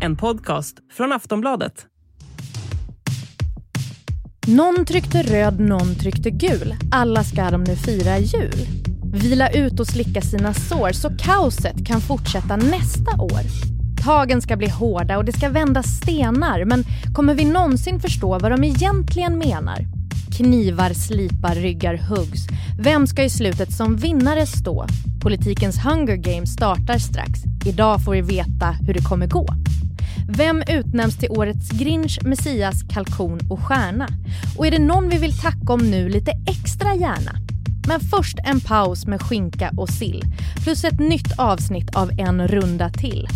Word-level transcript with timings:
En 0.00 0.16
podcast 0.16 0.76
från 0.92 1.12
Aftonbladet. 1.12 1.86
Någon 4.46 4.84
tryckte 4.84 5.22
röd, 5.22 5.60
någon 5.60 5.94
tryckte 5.94 6.30
gul. 6.30 6.74
Alla 6.90 7.24
ska 7.24 7.50
de 7.50 7.64
nu 7.64 7.76
fira 7.76 8.18
jul. 8.18 8.66
Vila 9.12 9.50
ut 9.50 9.80
och 9.80 9.86
slicka 9.86 10.20
sina 10.20 10.54
sår 10.54 10.92
så 10.92 11.10
kaoset 11.18 11.86
kan 11.86 12.00
fortsätta 12.00 12.56
nästa 12.56 13.22
år. 13.22 13.42
Tagen 14.04 14.42
ska 14.42 14.56
bli 14.56 14.68
hårda 14.68 15.18
och 15.18 15.24
det 15.24 15.32
ska 15.32 15.48
vändas 15.48 15.86
stenar 15.86 16.64
men 16.64 16.84
kommer 17.14 17.34
vi 17.34 17.44
någonsin 17.44 18.00
förstå 18.00 18.38
vad 18.38 18.50
de 18.50 18.64
egentligen 18.64 19.38
menar? 19.38 19.97
Knivar 20.38 20.92
slipar, 20.92 21.54
ryggar 21.54 21.96
huggs. 21.96 22.46
Vem 22.78 23.06
ska 23.06 23.24
i 23.24 23.30
slutet 23.30 23.72
som 23.72 23.96
vinnare 23.96 24.46
stå? 24.46 24.86
Politikens 25.20 25.84
Hunger 25.84 26.16
Games 26.16 26.52
startar 26.52 26.98
strax. 26.98 27.40
Idag 27.66 28.04
får 28.04 28.12
vi 28.12 28.20
veta 28.20 28.70
hur 28.70 28.94
det 28.94 29.02
kommer 29.02 29.26
gå. 29.26 29.46
Vem 30.28 30.62
utnämns 30.68 31.16
till 31.16 31.30
årets 31.30 31.70
Grinch, 31.70 32.18
Messias, 32.22 32.82
kalkon 32.90 33.40
och 33.50 33.60
stjärna? 33.60 34.08
Och 34.58 34.66
är 34.66 34.70
det 34.70 34.78
någon 34.78 35.08
vi 35.08 35.18
vill 35.18 35.38
tacka 35.38 35.72
om 35.72 35.90
nu 35.90 36.08
lite 36.08 36.32
extra 36.46 36.94
gärna? 36.94 37.32
Men 37.88 38.00
först 38.00 38.38
en 38.44 38.60
paus 38.60 39.06
med 39.06 39.22
skinka 39.22 39.70
och 39.76 39.88
sill 39.88 40.22
plus 40.62 40.84
ett 40.84 41.00
nytt 41.00 41.38
avsnitt 41.38 41.96
av 41.96 42.10
En 42.18 42.48
runda 42.48 42.90
till. 42.90 43.28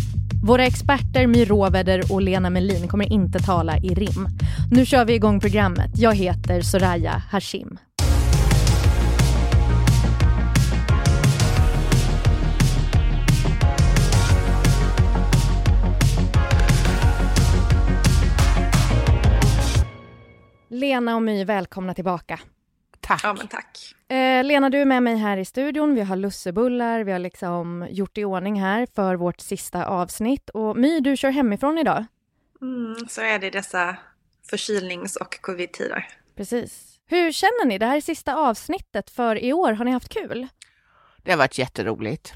Våra 0.43 0.65
experter 0.65 1.27
My 1.27 1.45
Råveder 1.45 2.11
och 2.11 2.21
Lena 2.21 2.49
Melin 2.49 2.87
kommer 2.87 3.13
inte 3.13 3.39
tala 3.39 3.77
i 3.77 3.93
rim. 3.93 4.27
Nu 4.75 4.85
kör 4.85 5.05
vi 5.05 5.13
igång 5.13 5.39
programmet. 5.39 5.91
Jag 5.95 6.15
heter 6.15 6.61
Soraya 6.61 7.11
Hashim. 7.11 7.77
Lena 20.69 21.15
och 21.15 21.21
My, 21.21 21.45
välkomna 21.45 21.93
tillbaka. 21.93 22.39
Tack. 22.99 23.21
Ja, 23.23 23.33
men 23.33 23.47
tack. 23.47 23.95
Eh, 24.07 24.43
Lena, 24.43 24.69
du 24.69 24.81
är 24.81 24.85
med 24.85 25.03
mig 25.03 25.15
här 25.15 25.37
i 25.37 25.45
studion. 25.45 25.95
Vi 25.95 26.01
har 26.01 26.15
lussebullar, 26.15 27.03
vi 27.03 27.11
har 27.11 27.19
liksom 27.19 27.87
gjort 27.89 28.17
i 28.17 28.25
ordning 28.25 28.61
här 28.61 28.87
för 28.95 29.15
vårt 29.15 29.39
sista 29.39 29.85
avsnitt. 29.85 30.49
Och 30.49 30.77
My, 30.77 30.99
du 30.99 31.17
kör 31.17 31.29
hemifrån 31.29 31.77
idag. 31.77 32.05
Mm, 32.61 32.95
så 33.09 33.21
är 33.21 33.39
det 33.39 33.47
i 33.47 33.49
dessa 33.49 33.97
förkylnings 34.49 35.15
och 35.15 35.41
covid-tider. 35.41 36.07
Precis. 36.35 36.99
Hur 37.05 37.31
känner 37.31 37.65
ni? 37.65 37.77
Det 37.77 37.85
här 37.85 37.97
är 37.97 38.01
sista 38.01 38.35
avsnittet 38.35 39.09
för 39.09 39.43
i 39.43 39.53
år. 39.53 39.73
Har 39.73 39.85
ni 39.85 39.91
haft 39.91 40.09
kul? 40.09 40.47
Det 41.23 41.31
har 41.31 41.37
varit 41.37 41.57
jätteroligt. 41.57 42.33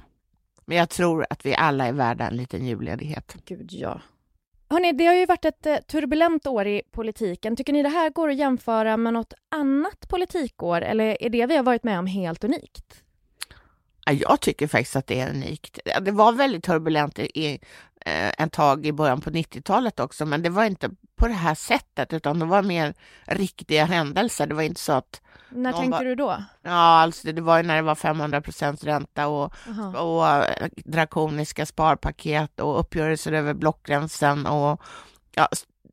Men 0.66 0.78
jag 0.78 0.89
tror 0.89 1.25
att 1.30 1.45
vi 1.45 1.55
alla 1.55 1.85
är 1.88 1.94
värda 1.94 2.28
en 2.28 2.38
liten 2.38 2.66
julledighet. 2.66 3.35
Gud, 3.45 3.69
ja. 3.72 4.02
Hörrni, 4.69 4.91
det 4.94 5.05
har 5.05 5.13
ju 5.13 5.25
varit 5.25 5.45
ett 5.45 5.66
eh, 5.66 5.78
turbulent 5.78 6.47
år 6.47 6.67
i 6.67 6.81
politiken. 6.91 7.55
Tycker 7.55 7.73
ni 7.73 7.83
det 7.83 7.89
här 7.89 8.09
går 8.09 8.30
att 8.30 8.35
jämföra 8.35 8.97
med 8.97 9.13
något 9.13 9.33
annat 9.52 10.09
politikår 10.09 10.81
eller 10.81 11.23
är 11.23 11.30
det 11.30 11.45
vi 11.45 11.55
har 11.55 11.63
varit 11.63 11.83
med 11.83 12.00
om 12.00 12.08
helt 12.08 12.44
unikt? 12.44 13.03
Ja, 14.05 14.11
Jag 14.13 14.41
tycker 14.41 14.67
faktiskt 14.67 14.95
att 14.95 15.08
det 15.08 15.19
är 15.19 15.30
unikt. 15.30 15.80
Det 16.02 16.11
var 16.11 16.31
väldigt 16.31 16.63
turbulent 16.63 17.19
i, 17.19 17.59
eh, 18.06 18.31
en 18.38 18.50
tag 18.50 18.86
i 18.86 18.92
början 18.92 19.22
på 19.22 19.30
90-talet 19.30 20.00
också, 20.00 20.26
men 20.26 20.42
det 20.42 20.50
var 20.50 20.66
inte 20.66 20.90
på 21.16 21.28
det 21.28 21.34
här 21.34 21.56
sättet, 21.56 22.14
utan 22.14 22.40
det 22.40 22.45
var 22.45 22.62
mer 22.62 22.94
riktiga 23.26 23.86
händelser. 23.86 24.48
Det 24.48 24.56
var 24.56 24.64
inte 24.64 24.81
så 24.81 24.94
att... 24.94 25.22
När 25.50 25.73
tänkte 25.73 25.92
var- 25.92 26.06
du 26.06 26.16
då? 26.16 26.44
Ja, 26.62 26.72
alltså 26.72 27.31
det 27.31 27.42
var 27.42 27.58
ju 27.58 27.64
när 27.64 27.75
det 27.75 27.81
var 27.81 27.95
500 27.95 28.42
procents 28.42 28.84
ränta 28.84 29.28
och, 29.28 29.53
och 29.95 30.28
eh, 30.28 30.68
drakoniska 30.75 31.66
sparpaket 31.66 32.59
och 32.59 32.80
uppgörelser 32.80 33.31
över 33.31 33.53
blockgränsen 33.53 34.45
och 34.45 34.81
ja, 35.36 35.48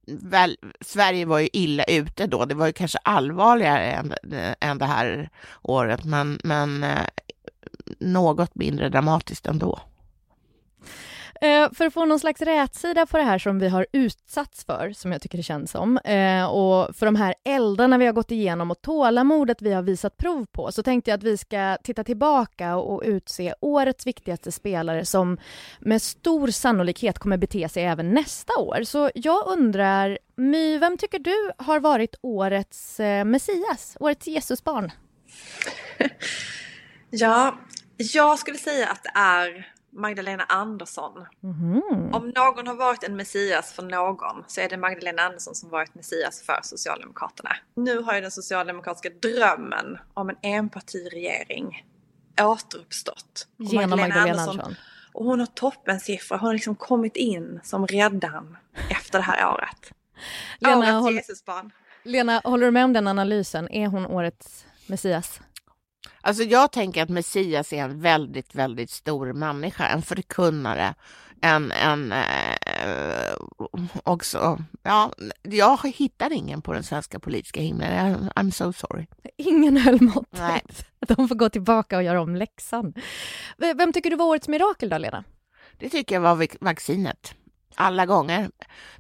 väl, 0.07 0.57
Sverige 0.81 1.27
var 1.27 1.39
ju 1.39 1.49
illa 1.53 1.85
ute 1.85 2.27
då. 2.27 2.45
Det 2.45 2.55
var 2.55 2.67
ju 2.67 2.73
kanske 2.73 2.99
allvarligare 2.99 3.93
än, 3.93 4.15
än 4.61 4.79
det 4.79 4.87
här 4.87 5.31
året, 5.63 6.05
men, 6.05 6.41
men 6.45 6.85
eh, 6.85 7.07
något 7.99 8.55
mindre 8.55 8.89
dramatiskt 8.89 9.47
ändå. 9.47 9.81
Eh, 11.45 11.73
för 11.73 11.87
att 11.87 11.95
få 11.95 12.05
någon 12.05 12.19
slags 12.19 12.43
rätsida 12.43 13.07
på 13.07 13.17
det 13.17 13.23
här 13.23 13.39
som 13.39 13.59
vi 13.59 13.69
har 13.69 13.87
utsatts 13.93 14.65
för, 14.65 14.93
som 14.93 15.13
jag 15.13 15.23
tycker 15.23 15.39
det 15.39 15.43
känns 15.43 15.71
som, 15.71 15.99
eh, 15.99 16.45
och 16.45 16.97
för 16.97 17.07
de 17.07 17.17
här 17.17 17.35
eldarna 17.45 17.99
vi 17.99 18.07
har 18.07 18.13
gått 18.13 18.31
igenom 18.31 18.71
och 18.71 18.83
tålamodet 18.83 19.63
vi 19.63 19.73
har 19.73 19.83
visat 19.83 20.17
prov 20.17 20.47
på, 20.53 20.73
så 20.73 20.83
tänkte 20.83 21.11
jag 21.11 21.19
att 21.19 21.23
vi 21.23 21.37
ska 21.37 21.77
titta 21.83 22.05
tillbaka 22.05 22.77
och 22.77 23.03
utse 23.05 23.55
årets 23.61 24.07
viktigaste 24.07 24.53
spelare 24.53 25.05
som 25.05 25.39
med 25.81 26.03
stor 26.03 26.49
sannolikhet 26.49 27.19
kommer 27.19 27.37
bete 27.37 27.69
sig 27.69 27.85
även 27.85 28.15
nästa 28.15 28.53
år. 28.59 28.85
Så 28.85 29.11
jag 29.15 29.47
undrar, 29.47 30.19
My, 30.37 30.79
vem 30.79 30.99
tycker 30.99 31.19
du 31.19 31.51
har 31.59 31.81
varit 31.81 32.15
årets 32.23 33.01
eh, 33.01 33.25
Messias, 33.25 33.97
årets 34.01 34.27
Jesusbarn? 34.27 34.93
Ja, 37.17 37.59
jag 37.97 38.39
skulle 38.39 38.59
säga 38.59 38.89
att 38.89 39.03
det 39.03 39.13
är 39.15 39.74
Magdalena 39.95 40.45
Andersson. 40.45 41.27
Mhm. 41.41 41.83
Om 42.15 42.33
någon 42.37 42.67
har 42.67 42.75
varit 42.75 43.05
en 43.05 43.17
Messias 43.17 43.73
för 43.73 43.83
någon 43.83 44.45
så 44.47 44.61
är 44.61 44.69
det 44.69 44.77
Magdalena 44.77 45.23
Andersson 45.23 45.55
som 45.55 45.71
varit 45.71 45.95
Messias 45.95 46.43
för 46.43 46.61
Socialdemokraterna. 46.63 47.51
Nu 47.75 47.99
har 48.03 48.15
ju 48.15 48.21
den 48.21 48.31
socialdemokratiska 48.31 49.11
drömmen 49.23 49.99
om 50.15 50.29
en 50.29 50.37
enpartiregering 50.43 51.87
återuppstått. 52.43 53.47
Och 53.59 53.65
Genom 53.65 54.01
Magdalena 54.01 54.41
Andersson. 54.43 54.75
Och 55.13 55.25
hon 55.25 55.41
har 55.41 55.47
toppensiffror. 55.47 56.39
Hon 56.39 56.47
har 56.47 56.55
liksom 56.55 56.75
kommit 56.75 57.17
in 57.17 57.61
som 57.65 57.87
räddaren 57.87 58.57
efter 58.91 59.19
det 59.19 59.25
här 59.25 59.55
året. 59.55 59.93
Lena, 60.59 60.77
Årets 60.79 60.93
håll- 61.05 61.15
Jesusbarn. 61.15 61.71
Lena, 62.03 62.41
håller 62.45 62.67
du 62.67 62.71
med 62.73 62.85
om 62.85 62.93
den 62.93 63.07
analysen? 63.09 63.69
Är 63.69 63.87
hon 63.87 64.07
årets 64.07 64.67
Messias? 64.87 65.41
Alltså 66.27 66.43
jag 66.43 66.73
tänker 66.73 67.03
att 67.03 67.09
Messias 67.09 67.73
är 67.73 67.77
en 67.85 68.01
väldigt, 68.01 68.55
väldigt 68.55 68.91
stor 68.91 69.33
människa, 69.33 69.87
en 69.87 70.03
förkunnare, 70.03 70.95
en, 71.41 71.73
en 71.73 72.13
eh, 72.13 73.35
också, 74.03 74.59
ja, 74.83 75.13
jag 75.43 75.79
hittar 75.95 76.33
ingen 76.33 76.63
på 76.63 76.73
den 76.73 76.83
svenska 76.83 77.19
politiska 77.19 77.61
himlen. 77.61 77.93
I'm- 77.93 78.33
I'm 78.33 78.51
so 78.51 78.73
sorry. 78.73 79.07
Ingen 79.37 79.77
höll 79.77 80.01
måttet. 80.01 80.39
Nej. 80.39 80.63
De 81.17 81.29
får 81.29 81.35
gå 81.35 81.49
tillbaka 81.49 81.97
och 81.97 82.03
göra 82.03 82.23
om 82.23 82.37
läxan. 82.37 82.95
Vem 83.77 83.93
tycker 83.93 84.11
du 84.11 84.17
var 84.17 84.27
årets 84.27 84.49
mirakel 84.49 84.89
då, 84.89 84.99
Lena? 84.99 85.25
Det 85.79 85.89
tycker 85.89 86.15
jag 86.15 86.21
var 86.23 86.35
vac- 86.37 86.57
vaccinet. 86.61 87.35
Alla 87.75 88.07
gånger. 88.07 88.51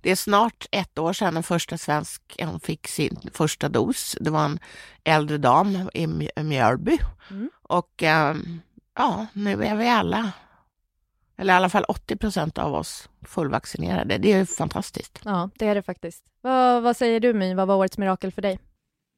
Det 0.00 0.10
är 0.10 0.16
snart 0.16 0.66
ett 0.70 0.98
år 0.98 1.12
sedan 1.12 1.34
den 1.34 1.42
första 1.42 1.78
svensken 1.78 2.60
fick 2.60 2.88
sin 2.88 3.30
första 3.32 3.68
dos. 3.68 4.16
Det 4.20 4.30
var 4.30 4.44
en 4.44 4.58
äldre 5.04 5.38
dam 5.38 5.90
i 5.94 6.06
Mj- 6.06 6.42
Mjölby. 6.42 6.98
Mm. 7.30 7.50
Och 7.62 8.02
ehm, 8.02 8.60
ja, 8.96 9.26
nu 9.32 9.64
är 9.64 9.76
vi 9.76 9.88
alla, 9.88 10.32
eller 11.36 11.52
i 11.54 11.56
alla 11.56 11.68
fall 11.70 11.84
80 11.84 12.16
procent 12.16 12.58
av 12.58 12.74
oss 12.74 13.08
fullvaccinerade. 13.22 14.18
Det 14.18 14.32
är 14.32 14.38
ju 14.38 14.46
fantastiskt. 14.46 15.20
Ja, 15.24 15.50
det 15.58 15.66
är 15.66 15.74
det 15.74 15.82
faktiskt. 15.82 16.24
Vad, 16.40 16.82
vad 16.82 16.96
säger 16.96 17.20
du, 17.20 17.34
My? 17.34 17.54
Vad 17.54 17.68
var 17.68 17.76
årets 17.76 17.98
mirakel 17.98 18.32
för 18.32 18.42
dig? 18.42 18.58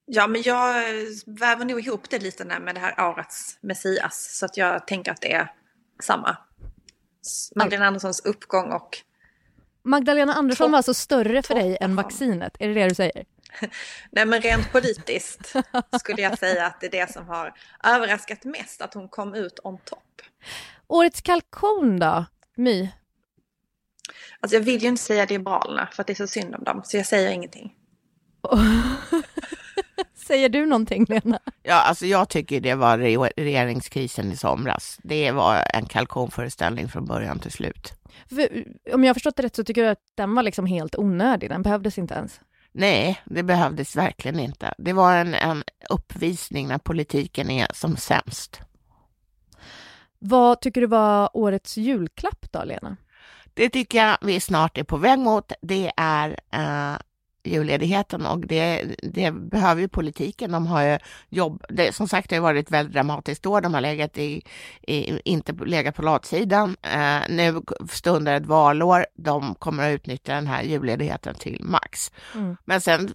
Ja, 0.06 0.26
men 0.26 0.42
jag 0.42 0.84
väver 1.26 1.64
nog 1.64 1.80
ihop 1.80 2.10
det 2.10 2.18
lite 2.18 2.44
med 2.44 2.74
det 2.74 2.80
här 2.80 3.10
årets 3.10 3.58
Messias. 3.60 4.38
Så 4.38 4.46
att 4.46 4.56
jag 4.56 4.86
tänker 4.86 5.12
att 5.12 5.20
det 5.20 5.32
är 5.32 5.52
samma. 6.02 6.36
Magdalena 7.56 7.86
Anderssons 7.86 8.20
uppgång 8.20 8.72
och... 8.72 8.98
Magdalena 9.86 10.34
Andersson 10.34 10.64
Topp- 10.64 10.72
var 10.72 10.76
alltså 10.76 10.94
större 10.94 11.42
för 11.42 11.54
dig 11.54 11.78
än 11.80 11.96
vaccinet? 11.96 12.56
Är 12.58 12.68
det 12.68 12.74
det 12.74 12.88
du 12.88 12.94
säger? 12.94 13.24
Nej, 14.10 14.26
men 14.26 14.40
rent 14.40 14.72
politiskt 14.72 15.54
skulle 16.00 16.22
jag 16.22 16.38
säga 16.38 16.66
att 16.66 16.80
det 16.80 16.86
är 16.86 16.90
det 16.90 17.12
som 17.12 17.26
har 17.28 17.54
överraskat 17.84 18.44
mest. 18.44 18.82
Att 18.82 18.94
hon 18.94 19.08
kom 19.08 19.34
ut 19.34 19.58
on 19.64 19.78
top. 19.78 20.02
Årets 20.86 21.20
kalkon 21.20 21.98
då, 21.98 22.24
My? 22.56 22.88
Alltså 24.40 24.56
jag 24.56 24.62
vill 24.62 24.82
ju 24.82 24.88
inte 24.88 25.02
säga 25.02 25.26
Liberalerna 25.26 25.88
för 25.92 26.02
att 26.02 26.06
det 26.06 26.12
är 26.12 26.14
så 26.14 26.26
synd 26.26 26.54
om 26.54 26.64
dem. 26.64 26.82
Så 26.84 26.96
jag 26.96 27.06
säger 27.06 27.30
ingenting. 27.30 27.74
Säger 30.26 30.48
du 30.48 30.66
någonting, 30.66 31.06
Lena? 31.08 31.38
Ja, 31.62 31.74
alltså 31.74 32.06
jag 32.06 32.28
tycker 32.28 32.60
det 32.60 32.74
var 32.74 32.98
re- 32.98 33.30
regeringskrisen 33.36 34.32
i 34.32 34.36
somras. 34.36 34.98
Det 35.02 35.30
var 35.30 35.62
en 35.74 35.86
kalkonföreställning 35.86 36.88
från 36.88 37.06
början 37.06 37.38
till 37.38 37.52
slut. 37.52 37.92
För, 38.28 38.64
om 38.94 39.04
jag 39.04 39.08
har 39.08 39.14
förstått 39.14 39.36
det 39.36 39.42
rätt 39.42 39.56
så 39.56 39.64
tycker 39.64 39.82
du 39.82 39.88
att 39.88 40.02
den 40.14 40.34
var 40.34 40.42
liksom 40.42 40.66
helt 40.66 40.96
onödig. 40.96 41.50
Den 41.50 41.62
behövdes 41.62 41.98
inte 41.98 42.14
ens. 42.14 42.40
Nej, 42.72 43.20
det 43.24 43.42
behövdes 43.42 43.96
verkligen 43.96 44.40
inte. 44.40 44.74
Det 44.78 44.92
var 44.92 45.16
en, 45.16 45.34
en 45.34 45.64
uppvisning 45.90 46.68
när 46.68 46.78
politiken 46.78 47.50
är 47.50 47.68
som 47.74 47.96
sämst. 47.96 48.60
Vad 50.18 50.60
tycker 50.60 50.80
du 50.80 50.86
var 50.86 51.30
årets 51.36 51.76
julklapp 51.76 52.52
då, 52.52 52.64
Lena? 52.64 52.96
Det 53.54 53.68
tycker 53.68 53.98
jag 53.98 54.18
vi 54.22 54.40
snart 54.40 54.78
är 54.78 54.84
på 54.84 54.96
väg 54.96 55.18
mot. 55.18 55.52
Det 55.62 55.92
är 55.96 56.36
eh, 56.52 56.98
julledigheten 57.46 58.26
och 58.26 58.38
det, 58.38 58.84
det 59.02 59.30
behöver 59.30 59.80
ju 59.80 59.88
politiken. 59.88 60.52
De 60.52 60.66
har 60.66 60.82
ju 60.82 60.98
jobb, 61.28 61.64
det, 61.68 61.94
som 61.94 62.08
sagt 62.08 62.30
det 62.30 62.36
har 62.36 62.42
varit 62.42 62.70
väldigt 62.70 62.92
dramatiskt 62.92 63.46
år. 63.46 63.60
De 63.60 63.74
har 63.74 63.80
legat 63.80 64.18
i, 64.18 64.42
i 64.82 65.20
inte 65.24 65.52
legat 65.52 65.94
på 65.94 66.02
latsidan. 66.02 66.76
Eh, 66.82 67.20
nu 67.28 67.62
stundar 67.90 68.34
ett 68.34 68.46
valår. 68.46 69.06
De 69.14 69.54
kommer 69.54 69.88
att 69.88 69.94
utnyttja 69.94 70.34
den 70.34 70.46
här 70.46 70.62
julledigheten 70.62 71.34
till 71.34 71.64
max. 71.64 72.12
Mm. 72.34 72.56
Men 72.64 72.80
sen 72.80 73.14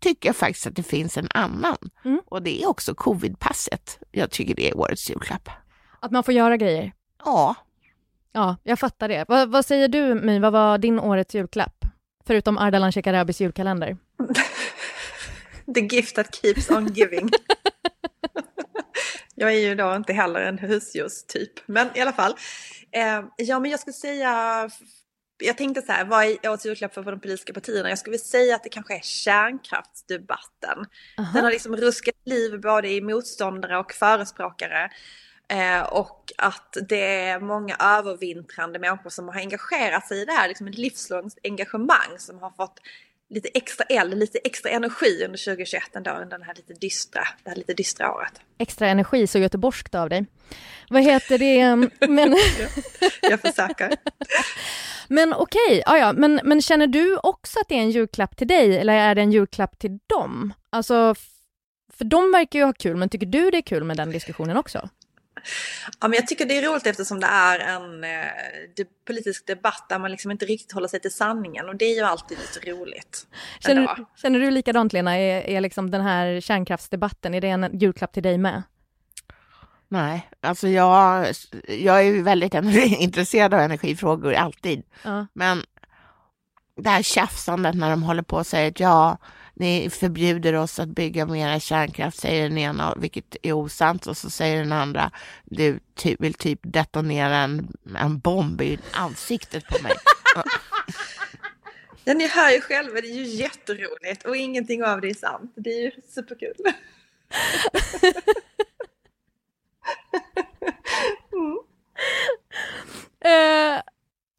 tycker 0.00 0.28
jag 0.28 0.36
faktiskt 0.36 0.66
att 0.66 0.76
det 0.76 0.82
finns 0.82 1.18
en 1.18 1.28
annan 1.34 1.76
mm. 2.04 2.20
och 2.26 2.42
det 2.42 2.62
är 2.62 2.68
också 2.68 2.94
covidpasset. 2.94 3.98
Jag 4.10 4.30
tycker 4.30 4.54
det 4.54 4.70
är 4.70 4.78
årets 4.78 5.10
julklapp. 5.10 5.48
Att 6.00 6.10
man 6.10 6.22
får 6.22 6.34
göra 6.34 6.56
grejer? 6.56 6.92
Ja. 7.24 7.54
Ja, 8.32 8.56
jag 8.62 8.78
fattar 8.78 9.08
det. 9.08 9.24
vad, 9.28 9.50
vad 9.50 9.64
säger 9.64 9.88
du 9.88 10.14
My, 10.14 10.38
vad 10.38 10.52
var 10.52 10.78
din 10.78 11.00
årets 11.00 11.34
julklapp? 11.34 11.84
Förutom 12.26 12.58
Ardalan 12.58 12.92
Shekarabis 12.92 13.40
julkalender. 13.40 13.96
The 15.74 15.80
gift 15.80 16.16
that 16.16 16.34
keeps 16.42 16.70
on 16.70 16.86
giving. 16.86 17.30
jag 19.34 19.54
är 19.54 19.58
ju 19.58 19.74
då 19.74 19.94
inte 19.96 20.12
heller 20.12 20.40
en 20.40 20.58
husdjurstyp, 20.58 21.52
men 21.66 21.88
i 21.94 22.00
alla 22.00 22.12
fall. 22.12 22.34
Eh, 22.92 23.24
ja, 23.36 23.60
men 23.60 23.70
jag 23.70 23.80
skulle 23.80 23.94
säga 23.94 24.70
jag 25.44 25.56
tänkte 25.58 25.82
så 25.82 25.92
här, 25.92 26.04
vad 26.04 26.24
är 26.24 26.48
årets 26.50 26.66
julklapp 26.66 26.94
för 26.94 27.02
de 27.02 27.20
politiska 27.20 27.52
partierna? 27.52 27.88
Jag 27.88 27.98
skulle 27.98 28.18
säga 28.18 28.54
att 28.54 28.62
det 28.62 28.68
kanske 28.68 28.96
är 28.96 29.00
kärnkraftsdebatten. 29.00 30.78
Uh 30.78 30.86
-huh. 31.16 31.34
Den 31.34 31.44
har 31.44 31.50
liksom 31.50 31.76
ruskat 31.76 32.14
liv 32.24 32.60
både 32.60 32.88
i 32.88 33.00
motståndare 33.00 33.78
och 33.78 33.92
förespråkare. 33.92 34.90
Eh, 35.48 35.82
och 35.82 36.32
att 36.38 36.76
det 36.88 37.18
är 37.18 37.40
många 37.40 37.76
övervintrande 37.80 38.78
människor 38.78 39.10
som 39.10 39.28
har 39.28 39.34
engagerat 39.34 40.08
sig 40.08 40.22
i 40.22 40.24
det 40.24 40.32
här, 40.32 40.48
liksom 40.48 40.66
ett 40.66 40.78
livslångt 40.78 41.38
engagemang 41.44 42.18
som 42.18 42.38
har 42.38 42.50
fått 42.50 42.80
lite 43.32 43.48
extra 43.48 43.84
eld, 43.84 44.18
lite 44.18 44.38
extra 44.38 44.70
energi 44.70 45.24
under 45.24 45.44
2021 45.44 45.96
ändå, 45.96 46.10
under 46.10 46.38
den 46.38 46.42
här 46.42 46.54
lite 46.54 46.72
dystra, 46.72 47.22
det 47.44 47.50
här 47.50 47.56
lite 47.56 47.74
dystra 47.74 48.12
året. 48.14 48.32
Extra 48.58 48.88
energi, 48.88 49.26
så 49.26 49.38
göteborgskt 49.38 49.94
av 49.94 50.08
dig. 50.08 50.26
Vad 50.90 51.02
heter 51.02 51.38
det? 51.38 51.76
Men... 52.08 52.36
Jag 53.20 53.40
försöker. 53.40 53.96
men 55.08 55.32
okej, 55.32 55.82
okay, 55.86 55.98
ja, 55.98 56.12
men, 56.12 56.40
men 56.44 56.62
känner 56.62 56.86
du 56.86 57.16
också 57.16 57.60
att 57.60 57.68
det 57.68 57.74
är 57.74 57.80
en 57.80 57.90
julklapp 57.90 58.36
till 58.36 58.48
dig 58.48 58.78
eller 58.78 58.94
är 58.94 59.14
det 59.14 59.22
en 59.22 59.32
julklapp 59.32 59.78
till 59.78 59.98
dem? 60.06 60.54
Alltså, 60.70 61.14
för 61.92 62.04
de 62.04 62.32
verkar 62.32 62.58
ju 62.58 62.64
ha 62.64 62.72
kul, 62.72 62.96
men 62.96 63.08
tycker 63.08 63.26
du 63.26 63.50
det 63.50 63.56
är 63.56 63.62
kul 63.62 63.84
med 63.84 63.96
den 63.96 64.10
diskussionen 64.10 64.56
också? 64.56 64.88
Ja, 66.00 66.08
men 66.08 66.12
jag 66.12 66.26
tycker 66.26 66.46
det 66.46 66.58
är 66.58 66.62
roligt 66.62 66.86
eftersom 66.86 67.20
det 67.20 67.26
är 67.26 67.58
en 67.58 68.04
eh, 68.04 68.10
de, 68.76 68.84
politisk 69.06 69.46
debatt 69.46 69.86
där 69.88 69.98
man 69.98 70.10
liksom 70.10 70.30
inte 70.30 70.44
riktigt 70.44 70.72
håller 70.72 70.88
sig 70.88 71.00
till 71.00 71.12
sanningen 71.12 71.68
och 71.68 71.76
det 71.76 71.84
är 71.84 71.94
ju 71.94 72.02
alltid 72.02 72.38
lite 72.38 72.70
roligt. 72.70 73.26
Känner, 73.60 74.04
känner 74.16 74.38
du 74.38 74.50
likadant 74.50 74.92
Lena, 74.92 75.18
är, 75.18 75.42
är 75.42 75.60
liksom 75.60 75.90
den 75.90 76.00
här 76.00 76.40
kärnkraftsdebatten, 76.40 77.34
är 77.34 77.40
det 77.40 77.48
en 77.48 77.78
julklapp 77.78 78.12
till 78.12 78.22
dig 78.22 78.38
med? 78.38 78.62
Nej, 79.88 80.28
alltså 80.40 80.68
jag, 80.68 81.26
jag 81.68 81.98
är 81.98 82.02
ju 82.02 82.22
väldigt 82.22 82.54
intresserad 82.98 83.54
av 83.54 83.60
energifrågor 83.60 84.34
alltid. 84.34 84.82
Ja. 85.04 85.26
Men 85.32 85.62
det 86.76 86.90
här 86.90 87.02
tjafsandet 87.02 87.74
när 87.74 87.90
de 87.90 88.02
håller 88.02 88.22
på 88.22 88.36
och 88.36 88.46
säger 88.46 88.70
att 88.70 88.80
ja, 88.80 89.18
ni 89.62 89.90
förbjuder 89.90 90.54
oss 90.54 90.78
att 90.78 90.88
bygga 90.88 91.26
mera 91.26 91.60
kärnkraft, 91.60 92.18
säger 92.18 92.48
den 92.48 92.58
ena, 92.58 92.94
vilket 92.96 93.36
är 93.42 93.52
osant. 93.52 94.06
Och 94.06 94.16
så 94.16 94.30
säger 94.30 94.58
den 94.58 94.72
andra, 94.72 95.10
du 95.44 95.80
ty 95.94 96.16
vill 96.18 96.34
typ 96.34 96.60
detonera 96.62 97.36
en, 97.36 97.76
en 97.98 98.18
bomb 98.18 98.60
i 98.60 98.78
ansiktet 98.92 99.64
på 99.66 99.82
mig. 99.82 99.92
ja, 102.04 102.14
ni 102.14 102.28
hör 102.28 102.50
ju 102.50 102.60
själva, 102.60 103.00
det 103.00 103.06
är 103.06 103.14
ju 103.14 103.24
jätteroligt 103.24 104.26
och 104.26 104.36
ingenting 104.36 104.84
av 104.84 105.00
det 105.00 105.10
är 105.10 105.14
sant. 105.14 105.52
Det 105.56 105.70
är 105.70 105.82
ju 105.82 105.90
superkul. 106.08 106.54
mm. 111.32 111.58
uh, 113.76 113.82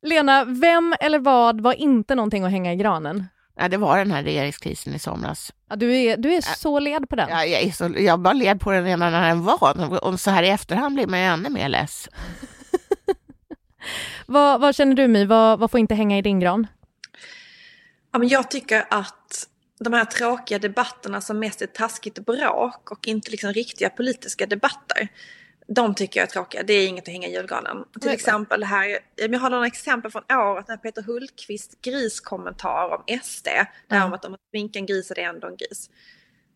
Lena, 0.01 0.45
vem 0.45 0.95
eller 0.99 1.19
vad 1.19 1.61
var 1.61 1.73
inte 1.73 2.15
någonting 2.15 2.43
att 2.43 2.51
hänga 2.51 2.73
i 2.73 2.75
granen? 2.75 3.27
Ja, 3.55 3.67
det 3.67 3.77
var 3.77 3.97
den 3.97 4.11
här 4.11 4.23
regeringskrisen 4.23 4.95
i 4.95 4.99
somras. 4.99 5.53
Ja, 5.69 5.75
du, 5.75 5.95
är, 5.95 6.17
du 6.17 6.33
är 6.33 6.41
så 6.41 6.79
led 6.79 7.09
på 7.09 7.15
den. 7.15 7.29
Ja, 7.29 7.45
jag, 7.45 7.61
är 7.61 7.71
så, 7.71 7.93
jag 7.97 8.19
bara 8.19 8.33
led 8.33 8.59
på 8.59 8.71
den 8.71 8.83
redan 8.83 8.99
när 8.99 9.27
den 9.27 9.43
var. 9.43 10.03
Och 10.03 10.19
så 10.19 10.31
här 10.31 10.43
i 10.43 10.49
efterhand 10.49 10.95
blir 10.95 11.07
man 11.07 11.19
ju 11.19 11.25
ännu 11.25 11.49
mer 11.49 11.69
less. 11.69 12.09
vad, 14.25 14.61
vad, 14.61 14.75
känner 14.75 14.95
du 14.95 15.07
My, 15.07 15.25
vad, 15.25 15.59
vad 15.59 15.71
får 15.71 15.79
inte 15.79 15.95
hänga 15.95 16.17
i 16.17 16.21
din 16.21 16.39
gran? 16.39 16.67
Ja, 18.11 18.19
men 18.19 18.27
jag 18.27 18.51
tycker 18.51 18.85
att 18.89 19.47
de 19.79 19.93
här 19.93 20.05
tråkiga 20.05 20.59
debatterna 20.59 21.21
som 21.21 21.39
mest 21.39 21.61
är 21.61 21.67
taskigt 21.67 22.25
bråk 22.25 22.91
och 22.91 23.07
inte 23.07 23.31
liksom 23.31 23.53
riktiga 23.53 23.89
politiska 23.89 24.45
debatter 24.45 25.09
de 25.73 25.95
tycker 25.95 26.19
jag 26.19 26.27
är 26.27 26.31
tråkiga. 26.31 26.63
Det 26.63 26.73
är 26.73 26.87
inget 26.87 27.07
att 27.07 27.13
hänga 27.13 27.27
i 27.27 27.33
julgranen. 27.33 27.85
Till 27.99 28.01
Nej. 28.05 28.13
exempel 28.13 28.63
här, 28.63 28.99
jag 29.15 29.39
har 29.39 29.49
några 29.49 29.67
exempel 29.67 30.11
från 30.11 30.23
året 30.29 30.67
när 30.67 30.77
Peter 30.77 31.01
Hultqvist 31.01 31.81
griskommentar 31.81 32.89
om 32.89 33.19
SD. 33.23 33.47
Det 33.87 33.95
här 33.95 34.05
om 34.05 34.13
att 34.13 34.25
om 34.25 34.31
man 34.31 34.39
sminkar 34.49 34.79
en 34.79 34.85
gris 34.85 35.11
är 35.11 35.15
det 35.15 35.21
ändå 35.21 35.47
en 35.47 35.57
gris. 35.57 35.89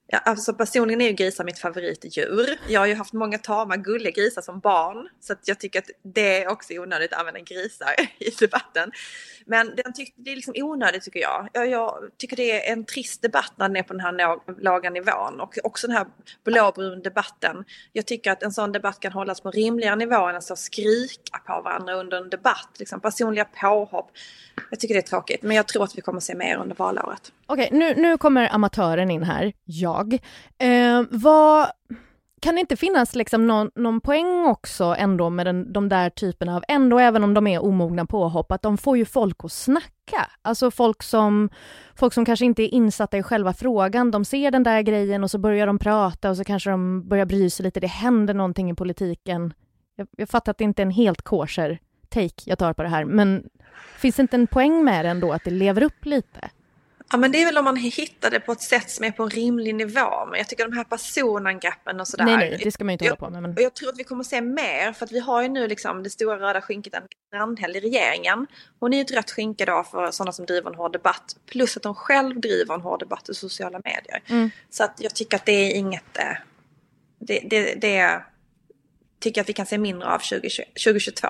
Ja, 0.10 0.18
alltså 0.18 0.54
personligen 0.54 1.02
är 1.02 1.08
ju 1.08 1.14
grisar 1.14 1.44
mitt 1.44 1.60
favoritdjur. 1.60 2.60
Jag 2.68 2.80
har 2.80 2.88
ju 2.88 2.96
haft 2.96 3.14
många 3.14 3.38
tama 3.38 3.78
gulliga 3.78 4.12
grisar 4.12 4.42
som 4.42 4.60
barn. 4.60 5.10
Så 5.20 5.34
att 5.34 5.48
jag 5.48 5.60
tycker 5.60 5.80
att 5.80 5.90
det 6.04 6.44
är 6.44 6.48
också 6.48 6.74
onödigt 6.74 7.14
att 7.14 7.20
använda 7.20 7.40
grisar 7.40 7.94
i 8.20 8.30
debatten. 8.30 8.92
Men 9.46 9.76
den 9.76 9.94
tyck, 9.94 10.14
det 10.18 10.32
är 10.32 10.36
liksom 10.36 10.54
onödigt 10.58 11.04
tycker 11.04 11.20
jag. 11.20 11.50
jag. 11.54 11.70
jag. 11.70 11.98
tycker 12.18 12.36
det 12.36 12.68
är 12.68 12.74
en 12.74 12.86
trist 12.86 13.22
debatt 13.22 13.54
när 13.56 13.70
den 13.70 13.76
är 13.76 13.84
på 13.84 13.94
den 13.94 14.00
här 14.00 14.62
låga 14.62 14.90
nivån. 14.90 15.40
Och 15.40 15.58
också 15.64 15.88
den 15.88 15.98
här 15.98 16.08
blåbrun 16.44 17.02
debatten. 17.02 17.66
Jag 17.94 18.06
tycker 18.06 18.32
att 18.32 18.44
en 18.44 18.52
sån 18.52 18.72
debatt 18.72 19.00
kan 19.00 19.12
hållas 19.12 19.42
på 19.42 19.52
rimligare 19.52 19.96
nivå 19.96 20.28
än 20.28 20.36
att 20.36 20.60
skrika 20.60 21.38
på 21.46 21.62
varandra 21.62 21.94
under 21.94 22.18
en 22.18 22.30
debatt. 22.30 22.70
Liksom 22.80 23.00
personliga 23.00 23.46
påhopp. 23.46 24.12
Jag 24.70 24.80
tycker 24.80 24.94
det 24.94 25.00
är 25.00 25.08
tråkigt. 25.08 25.42
Men 25.42 25.58
jag 25.58 25.68
tror 25.68 25.84
att 25.84 25.98
vi 25.98 26.02
kommer 26.02 26.18
att 26.18 26.24
se 26.24 26.36
mer 26.36 26.58
under 26.58 26.76
valåret. 26.76 27.32
Okej, 27.46 27.70
nu, 27.72 27.96
nu 27.96 28.18
kommer 28.18 28.56
amatören 28.56 29.12
in 29.12 29.24
här. 29.24 29.54
Ja. 29.66 29.97
Jag. 29.98 30.14
Eh, 30.58 31.04
vad 31.10 31.68
kan 32.42 32.56
det 32.56 32.62
inte 32.62 32.76
finnas 32.76 33.16
liksom 33.16 33.48
någon, 33.48 33.72
någon 33.76 34.02
poäng 34.02 34.46
också 34.46 34.96
ändå 34.98 35.30
med 35.30 35.46
den, 35.46 35.74
de 35.74 35.90
där 35.90 36.10
typerna 36.10 36.56
av, 36.56 36.64
ändå 36.68 37.00
även 37.00 37.24
om 37.24 37.34
de 37.34 37.48
är 37.48 37.64
omogna 37.64 38.06
påhopp, 38.06 38.52
att 38.52 38.62
de 38.62 38.78
får 38.78 38.98
ju 38.98 39.06
folk 39.06 39.44
att 39.44 39.52
snacka. 39.52 40.30
Alltså 40.42 40.72
folk 40.72 41.04
som, 41.04 41.50
folk 41.96 42.14
som 42.14 42.26
kanske 42.26 42.46
inte 42.46 42.64
är 42.64 42.74
insatta 42.74 43.18
i 43.18 43.24
själva 43.24 43.54
frågan, 43.54 44.12
de 44.12 44.26
ser 44.26 44.52
den 44.52 44.64
där 44.64 44.82
grejen 44.82 45.24
och 45.24 45.32
så 45.32 45.38
börjar 45.38 45.68
de 45.68 45.80
prata 45.80 46.30
och 46.30 46.38
så 46.38 46.44
kanske 46.44 46.70
de 46.70 47.08
börjar 47.08 47.26
bry 47.26 47.50
sig 47.50 47.64
lite, 47.64 47.80
det 47.80 47.88
händer 47.88 48.34
någonting 48.34 48.70
i 48.70 48.76
politiken. 48.76 49.54
Jag, 49.96 50.08
jag 50.18 50.30
fattar 50.30 50.52
att 50.52 50.58
det 50.58 50.64
inte 50.64 50.82
är 50.82 50.86
en 50.86 50.92
helt 50.92 51.22
kosher 51.22 51.80
take 52.10 52.44
jag 52.46 52.60
tar 52.60 52.74
på 52.74 52.84
det 52.84 52.90
här, 52.90 53.06
men 53.06 53.44
finns 53.98 54.16
det 54.16 54.22
inte 54.22 54.38
en 54.38 54.48
poäng 54.48 54.84
med 54.84 55.06
det 55.06 55.10
ändå, 55.10 55.34
att 55.34 55.44
det 55.44 55.52
lever 55.52 55.84
upp 55.84 56.06
lite? 56.06 56.50
Ja 57.12 57.18
men 57.18 57.32
det 57.32 57.42
är 57.42 57.46
väl 57.46 57.58
om 57.58 57.66
man 57.66 57.76
hittar 57.76 58.32
det 58.32 58.40
på 58.40 58.52
ett 58.52 58.62
sätt 58.62 58.90
som 58.90 59.06
är 59.06 59.12
på 59.12 59.24
en 59.24 59.30
rimlig 59.30 59.76
nivå. 59.76 60.26
Men 60.30 60.38
jag 60.38 60.50
tycker 60.50 60.68
de 60.68 60.78
här 60.78 60.84
personangreppen 60.84 62.00
och 62.00 62.08
sådär. 62.08 62.26
Nej 62.26 62.38
nej, 62.38 62.62
det 62.64 62.72
ska 62.72 62.84
man 62.84 62.92
ju 62.92 62.94
inte 62.94 63.06
jag, 63.06 63.12
hålla 63.12 63.28
på 63.28 63.30
med. 63.30 63.42
Men... 63.42 63.52
Och 63.52 63.62
jag 63.62 63.74
tror 63.74 63.90
att 63.90 64.00
vi 64.00 64.04
kommer 64.04 64.22
att 64.22 64.28
se 64.28 64.42
mer 64.42 64.94
för 64.94 65.06
att 65.06 65.12
vi 65.12 65.20
har 65.20 65.42
ju 65.42 65.50
nu 65.50 65.68
liksom 65.68 66.04
det 66.04 66.10
stora 66.10 66.40
röda 66.40 66.62
skynket 66.62 66.94
en 66.94 67.04
Strandhäll 67.28 67.76
i 67.76 67.80
regeringen. 67.80 68.48
Hon 68.80 68.94
är 68.94 68.98
ju 68.98 69.02
ett 69.02 69.12
rött 69.12 69.32
skynke 69.32 69.66
då 69.66 69.84
för 69.92 70.12
sådana 70.12 70.32
som 70.32 70.46
driver 70.46 70.70
en 70.70 70.76
hård 70.76 70.94
debatt. 70.94 71.36
Plus 71.46 71.78
att 71.78 71.84
de 71.84 71.96
själv 71.96 72.40
driver 72.40 72.74
en 72.74 72.82
hård 72.82 73.00
debatt 73.00 73.30
i 73.30 73.34
sociala 73.34 73.82
medier. 73.84 74.24
Mm. 74.28 74.50
Så 74.70 74.84
att 74.84 74.96
jag 74.98 75.16
tycker 75.16 75.38
att 75.38 75.46
det 75.46 75.52
är 75.52 75.76
inget... 75.76 76.18
Eh, 76.18 76.38
det, 77.20 77.40
det, 77.50 77.82
det 77.82 78.22
tycker 79.20 79.40
jag 79.40 79.44
att 79.44 79.50
vi 79.50 79.54
kan 79.54 79.66
se 79.66 79.78
mindre 79.78 80.08
av 80.08 80.20
2020, 80.20 80.64
2022. 80.86 81.28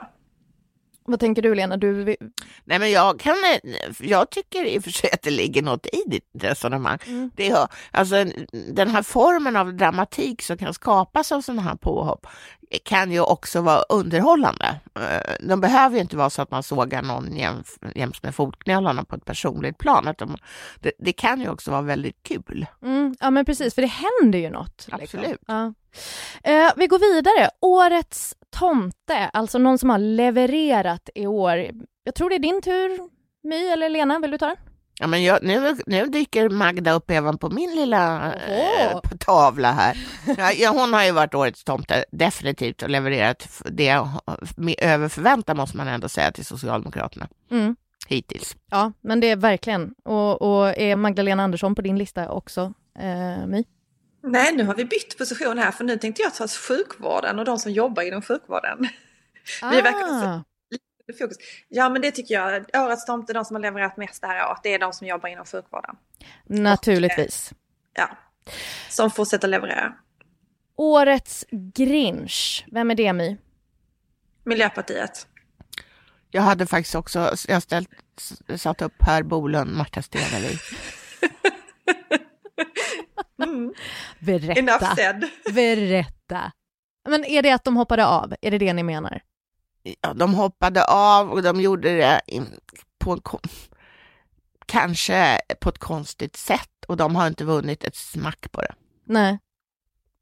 Vad 1.10 1.20
tänker 1.20 1.42
du 1.42 1.56
Lena? 1.56 1.78
Du... 1.78 2.16
Nej, 2.66 2.80
men 2.80 2.92
jag, 2.92 3.20
kan, 3.20 3.36
jag 4.00 4.30
tycker 4.30 4.66
i 4.66 4.80
och 4.80 4.84
för 4.84 4.92
sig 4.92 5.10
att 5.14 5.22
det 5.22 5.30
ligger 5.30 5.62
något 5.62 5.86
i 5.86 6.04
ditt 6.08 6.30
resonemang. 6.34 6.98
Mm. 7.06 7.32
Det, 7.36 7.68
alltså, 7.92 8.26
den 8.74 8.90
här 8.90 9.04
formen 9.04 9.56
av 9.56 9.74
dramatik 9.74 10.42
som 10.42 10.58
kan 10.58 10.74
skapas 10.74 11.32
av 11.32 11.42
sådana 11.42 11.62
här 11.62 11.76
påhopp 11.76 12.28
kan 12.84 13.12
ju 13.12 13.20
också 13.20 13.62
vara 13.62 13.82
underhållande. 13.90 14.80
Eh, 15.00 15.48
de 15.48 15.62
behöver 15.62 15.96
ju 15.96 16.02
inte 16.02 16.18
vara 16.18 16.30
så 16.30 16.42
att 16.42 16.52
man 16.52 16.64
sågar 16.64 17.02
någon 17.02 17.38
jäms, 17.38 17.78
jäms 17.96 18.24
med 18.24 18.36
fotknölarna 18.36 19.04
på 19.04 19.16
ett 19.16 19.26
personligt 19.26 19.78
plan. 19.78 20.14
De, 20.18 20.38
det, 20.80 20.92
det, 21.00 21.14
kan 21.14 21.42
ju 21.42 21.50
också 21.50 21.72
vara 21.72 21.82
väldigt 21.82 22.24
kul. 22.24 22.66
Mm, 22.84 23.16
ja 23.20 23.32
men 23.32 23.46
precis, 23.46 23.76
för 23.76 23.82
det 23.82 23.88
händer 24.22 24.40
ju 24.40 24.50
något. 24.50 24.88
Liksom. 24.88 25.00
Absolut. 25.04 25.28
Liksom. 25.28 25.56
Ja. 25.56 25.74
Eh, 26.44 26.70
vi 26.75 26.88
går 26.88 27.00
vidare. 27.00 27.50
Årets 27.62 28.36
tomte, 28.50 29.30
alltså 29.34 29.58
någon 29.58 29.77
som 29.77 29.89
har 29.89 30.00
levererat 30.00 31.10
i 31.16 31.27
år. 31.27 31.68
Jag 32.04 32.16
tror 32.16 32.30
det 32.30 32.36
är 32.36 32.39
din 32.39 32.62
tur, 32.62 33.00
My 33.44 33.68
eller 33.68 33.89
Lena, 33.89 34.20
vill 34.20 34.32
du 34.32 34.38
ta 34.38 34.46
den? 34.46 34.58
Ja, 35.00 35.08
men 35.08 35.24
jag, 35.24 35.44
nu, 35.44 35.77
nu 35.86 36.06
dyker 36.06 36.50
Magda 36.50 36.92
upp 36.92 37.12
även 37.12 37.38
på 37.38 37.50
min 37.50 37.75
lilla 37.75 38.34
eh, 38.34 39.00
tavla 39.20 39.72
här. 39.72 39.98
Ja, 40.58 40.70
hon 40.70 40.94
har 40.94 41.04
ju 41.04 41.12
varit 41.12 41.34
årets 41.36 41.63
tomte, 41.63 42.06
definitivt, 42.12 42.84
och 42.84 42.89
levererat 42.89 43.62
det 43.66 43.89
över 44.77 45.10
förväntan 45.10 45.58
måste 45.58 45.77
man 45.77 45.88
ändå 45.88 46.10
säga 46.10 46.32
till 46.32 46.46
Socialdemokraterna. 46.46 47.27
Mm. 47.51 47.75
hittills. 48.08 48.56
Ja, 48.72 48.92
men 49.01 49.20
det 49.20 49.30
är 49.30 49.36
verkligen. 49.36 49.94
Och, 50.06 50.42
och 50.42 50.77
är 50.77 50.96
Magdalena 50.96 51.44
Andersson 51.44 51.75
på 51.75 51.82
din 51.82 51.98
lista 51.98 52.30
också, 52.32 52.74
eh, 53.00 53.48
My? 53.48 53.63
Nej, 54.31 54.55
nu 54.55 54.63
har 54.63 54.75
vi 54.75 54.86
bytt 54.86 55.17
position 55.17 55.57
här 55.57 55.72
för 55.72 55.84
nu 55.84 55.98
tänkte 55.98 56.22
jag 56.22 56.34
ta 56.36 56.48
sjukvården 56.48 57.39
och 57.39 57.46
de 57.46 57.60
som 57.60 57.72
jobbar 57.72 58.03
inom 58.03 58.22
sjukvården. 58.22 58.77
Vi 59.62 59.81
verkar 59.81 60.07
så- 60.22 60.43
Fokus. 61.19 61.38
Ja, 61.69 61.89
men 61.89 62.01
det 62.01 62.12
tycker 62.12 62.34
jag. 62.36 62.65
Årets 62.74 63.05
tomte, 63.05 63.34
de 63.34 63.46
som 63.46 63.55
har 63.55 63.62
levererat 63.62 63.98
mest 63.98 64.22
det 64.22 64.27
här 64.27 64.50
året, 64.50 64.60
det 64.63 64.74
är 64.74 64.79
de 64.79 64.93
som 64.93 65.07
jobbar 65.07 65.29
inom 65.29 65.46
sjukvården. 65.46 65.96
Naturligtvis. 66.46 67.53
Ja, 67.93 68.17
som 68.89 69.12
fortsätter 69.12 69.48
leverera. 69.48 69.93
Årets 70.75 71.46
Grinch, 71.51 72.65
vem 72.72 72.91
är 72.91 72.96
det 72.96 73.13
My? 73.13 73.38
Miljöpartiet. 74.43 75.27
Jag 76.31 76.41
hade 76.41 76.65
faktiskt 76.65 76.96
också 76.96 77.34
jag 77.48 77.63
ställt, 77.63 77.89
satt 78.57 78.81
upp 78.81 78.98
Per 78.98 79.24
Bolund, 79.24 79.75
Marta 79.77 80.01
Stenevi. 80.01 80.57
Mm. 83.44 83.74
Berätta. 84.20 84.60
Enough 84.60 84.96
said. 84.96 85.25
Berätta. 85.53 86.51
Men 87.10 87.25
är 87.25 87.41
det 87.41 87.51
att 87.51 87.63
de 87.63 87.75
hoppade 87.75 88.06
av? 88.06 88.34
Är 88.41 88.51
det 88.51 88.58
det 88.58 88.74
ni 88.74 88.84
menar? 88.84 89.22
Ja, 90.01 90.13
de 90.13 90.34
hoppade 90.34 90.86
av 90.86 91.32
och 91.32 91.44
de 91.44 91.62
gjorde 91.62 91.98
det 91.98 92.22
på 93.00 93.12
en, 93.12 93.22
kon- 93.22 93.39
kanske 94.65 95.39
på 95.62 95.70
ett 95.70 95.77
konstigt 95.77 96.36
sätt 96.36 96.86
och 96.88 96.98
de 96.98 97.15
har 97.15 97.27
inte 97.27 97.44
vunnit 97.46 97.84
ett 97.84 97.96
smack 97.96 98.51
på 98.51 98.62
det. 98.62 98.74
Nej. 99.06 99.39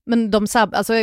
Men 0.06 0.32
de 0.32 0.48
sab 0.48 0.76
alltså 0.76 0.94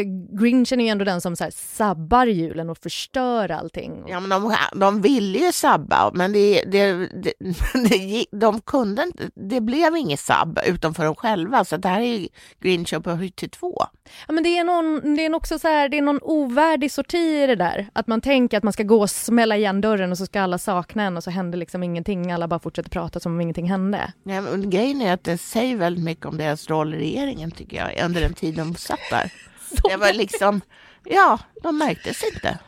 Grinchen 0.41 0.81
är 0.81 0.85
ju 0.85 0.91
ändå 0.91 1.05
den 1.05 1.21
som 1.21 1.37
så 1.37 1.45
här 1.45 1.51
sabbar 1.51 2.27
julen 2.27 2.71
och 2.71 2.79
förstör 2.79 3.51
allting. 3.51 4.05
Ja, 4.07 4.21
men 4.21 4.31
de, 4.31 4.57
de 4.75 5.01
ville 5.01 5.39
ju 5.39 5.53
sabba, 5.53 6.11
men 6.15 6.33
det, 6.33 6.65
det, 6.67 6.93
det, 6.93 7.33
det, 7.89 8.27
de 8.31 8.61
kunde 8.61 9.03
inte. 9.03 9.31
Det 9.35 9.61
blev 9.61 9.97
inget 9.97 10.21
sabb 10.21 10.59
utom 10.67 10.95
för 10.95 11.05
dem 11.05 11.15
själva, 11.15 11.65
så 11.65 11.77
det 11.77 11.89
här 11.89 12.01
är 12.01 12.19
ju 12.19 12.29
Grinch 12.61 13.03
på 13.03 13.11
82. 13.11 13.87
Ja, 14.27 14.33
men 14.33 14.45
det 14.45 14.59
är, 14.59 14.65
någon, 14.65 15.17
det 15.17 15.27
är 15.27 15.35
också 15.35 15.59
så 15.59 15.69
här, 15.69 15.89
det 15.89 15.99
är 15.99 16.03
någon 16.03 16.19
ovärdig 16.23 16.93
sorti 16.93 17.43
i 17.43 17.47
det 17.47 17.57
där. 17.57 17.89
Att 17.93 18.07
man 18.07 18.21
tänker 18.21 18.57
att 18.59 18.63
man 18.63 18.73
ska 18.73 18.83
gå 18.83 19.01
och 19.01 19.11
smälla 19.11 19.57
igen 19.57 19.81
dörren 19.81 20.13
och 20.13 20.19
så 20.19 20.27
ska 20.27 20.41
alla 20.41 20.59
sakna 20.59 21.03
en 21.03 21.17
och 21.17 21.25
så 21.25 21.31
händer 21.31 21.59
liksom 21.59 21.83
ingenting. 21.83 22.33
Alla 22.33 22.49
bara 22.49 22.61
fortsätter 22.61 22.91
prata 22.91 23.21
som 23.21 23.33
om 23.33 23.41
ingenting 23.41 23.71
hände. 23.71 24.13
Nej, 24.23 24.41
men 24.41 24.71
grejen 24.71 25.03
är 25.03 25.15
att 25.15 25.25
det 25.25 25.39
säger 25.39 25.77
väldigt 25.77 26.05
mycket 26.05 26.27
om 26.27 26.39
deras 26.39 26.71
roll 26.71 26.95
i 26.95 26.99
regeringen, 26.99 27.51
tycker 27.51 27.77
jag, 27.77 28.05
under 28.05 28.21
den 28.21 28.35
tid 28.35 28.55
de 28.55 28.75
satt 28.97 29.11
där. 29.11 29.33
Det 29.89 29.97
var 29.97 30.13
liksom, 30.13 30.61
ja, 31.05 31.39
de 31.63 31.79
märktes 31.79 32.23
inte. 32.35 32.59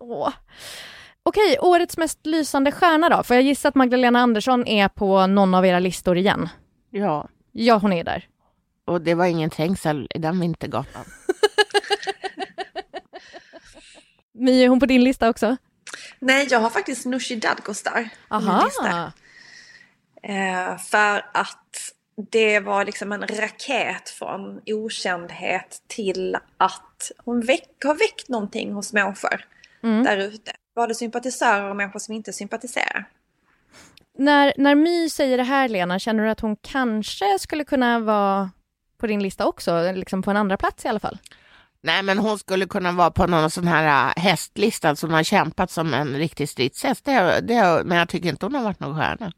Åh. 0.00 0.30
Okej, 1.22 1.58
årets 1.60 1.96
mest 1.96 2.26
lysande 2.26 2.72
stjärna 2.72 3.08
då? 3.08 3.22
Får 3.22 3.36
jag 3.36 3.42
gissa 3.42 3.68
att 3.68 3.74
Magdalena 3.74 4.20
Andersson 4.20 4.66
är 4.66 4.88
på 4.88 5.26
någon 5.26 5.54
av 5.54 5.66
era 5.66 5.78
listor 5.78 6.16
igen? 6.18 6.48
Ja, 6.90 7.28
Ja, 7.52 7.76
hon 7.78 7.92
är 7.92 8.04
där. 8.04 8.28
och 8.86 9.00
det 9.00 9.14
var 9.14 9.26
ingen 9.26 9.50
trängsel 9.50 10.08
i 10.14 10.18
den 10.18 10.40
vintergatan. 10.40 11.04
My, 14.34 14.64
är 14.64 14.68
hon 14.68 14.80
på 14.80 14.86
din 14.86 15.04
lista 15.04 15.28
också? 15.28 15.56
Nej, 16.18 16.46
jag 16.50 16.60
har 16.60 16.70
faktiskt 16.70 17.06
Nooshi 17.06 17.36
Dadgostar 17.36 18.08
på 18.28 18.40
min 18.40 18.64
lista. 18.64 19.12
Eh, 20.22 20.78
för 20.78 21.26
att 21.34 21.76
det 22.30 22.60
var 22.60 22.84
liksom 22.84 23.12
en 23.12 23.20
raket 23.20 24.08
från 24.08 24.60
okändhet 24.66 25.82
till 25.86 26.36
att 26.56 27.10
hon 27.24 27.40
väck, 27.40 27.68
har 27.84 27.94
väckt 27.94 28.28
någonting 28.28 28.72
hos 28.72 28.92
människor 28.92 29.44
Mm. 29.82 30.04
där 30.04 30.16
ute. 30.16 30.52
Både 30.76 30.94
sympatisörer 30.94 31.70
och 31.70 31.76
människor 31.76 31.98
som 31.98 32.14
inte 32.14 32.32
sympatiserar. 32.32 33.04
När, 34.18 34.52
när 34.56 34.74
My 34.74 35.08
säger 35.08 35.36
det 35.36 35.42
här, 35.42 35.68
Lena, 35.68 35.98
känner 35.98 36.24
du 36.24 36.30
att 36.30 36.40
hon 36.40 36.56
kanske 36.56 37.38
skulle 37.38 37.64
kunna 37.64 37.98
vara 37.98 38.50
på 38.98 39.06
din 39.06 39.22
lista 39.22 39.46
också? 39.46 39.92
Liksom 39.92 40.22
på 40.22 40.30
en 40.30 40.36
andra 40.36 40.56
plats 40.56 40.84
i 40.84 40.88
alla 40.88 41.00
fall? 41.00 41.18
Nej, 41.80 42.02
men 42.02 42.18
hon 42.18 42.38
skulle 42.38 42.66
kunna 42.66 42.92
vara 42.92 43.10
på 43.10 43.26
någon 43.26 43.50
sån 43.50 43.66
här 43.66 44.08
äh, 44.16 44.22
hästlista 44.22 44.96
som 44.96 45.12
har 45.12 45.22
kämpat 45.22 45.70
som 45.70 45.94
en 45.94 46.16
riktig 46.16 46.48
stridshäst. 46.48 47.04
Det, 47.04 47.40
det, 47.40 47.82
men 47.84 47.98
jag 47.98 48.08
tycker 48.08 48.28
inte 48.28 48.46
hon 48.46 48.54
har 48.54 48.62
varit 48.62 48.80
någon 48.80 48.98
stjärna. 48.98 49.32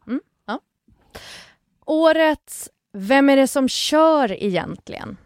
Årets 1.91 2.69
Vem 2.93 3.31
är 3.31 3.37
det 3.37 3.49
som 3.49 3.69
kör 3.69 4.43
egentligen? 4.43 5.17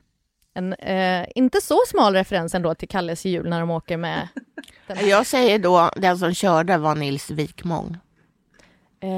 En 0.55 0.73
eh, 0.73 1.27
inte 1.35 1.61
så 1.61 1.79
smal 1.87 2.15
referens 2.15 2.55
ändå 2.55 2.75
till 2.75 2.89
Kalles 2.89 3.25
jul 3.25 3.49
när 3.49 3.61
de 3.61 3.71
åker 3.71 3.97
med. 3.97 4.29
Jag 5.05 5.27
säger 5.27 5.59
då, 5.59 5.91
den 5.97 6.19
som 6.19 6.35
körde 6.35 6.79
var 6.79 6.95
Nils 6.95 7.31
Wikmång. 7.31 7.97
Eh, 9.03 9.11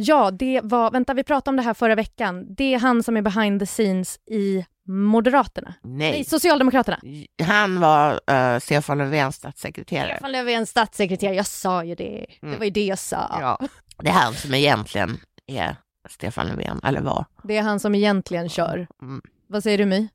ja, 0.00 0.30
det 0.30 0.60
var, 0.64 0.90
vänta 0.90 1.14
vi 1.14 1.24
pratade 1.24 1.50
om 1.50 1.56
det 1.56 1.62
här 1.62 1.74
förra 1.74 1.94
veckan. 1.94 2.54
Det 2.54 2.74
är 2.74 2.78
han 2.78 3.02
som 3.02 3.16
är 3.16 3.22
behind 3.22 3.60
the 3.60 3.66
scenes 3.66 4.18
i 4.30 4.64
Moderaterna. 4.88 5.74
Nej, 5.82 6.10
Nej, 6.12 6.24
Socialdemokraterna. 6.24 7.00
han 7.42 7.80
var 7.80 8.12
uh, 8.30 8.58
Stefan 8.58 8.98
Löfvens 8.98 9.36
statssekreterare. 9.36 10.12
Stefan 10.16 10.32
Löfven, 10.32 10.66
statssekreterare. 10.66 11.34
Jag 11.34 11.46
sa 11.46 11.84
ju 11.84 11.94
det. 11.94 12.26
Det 12.40 12.46
Mm. 12.46 12.58
var 12.58 12.64
ju 12.64 12.70
det 12.70 12.84
jag 12.86 12.98
sa. 12.98 13.38
Ja, 13.40 13.58
det 14.02 14.08
är 14.08 14.12
han 14.12 14.34
som 14.34 14.54
egentligen 14.54 15.20
är 15.46 15.76
Stefan 16.10 16.46
Löfven, 16.46 16.80
eller 16.84 17.00
var. 17.00 17.24
Det 17.42 17.56
är 17.56 17.62
han 17.62 17.80
som 17.80 17.94
egentligen 17.94 18.48
kör. 18.48 18.86
Mm. 19.02 19.22
Vad 19.46 19.62
säger 19.62 19.78
du 19.78 19.86
My? 19.86 20.08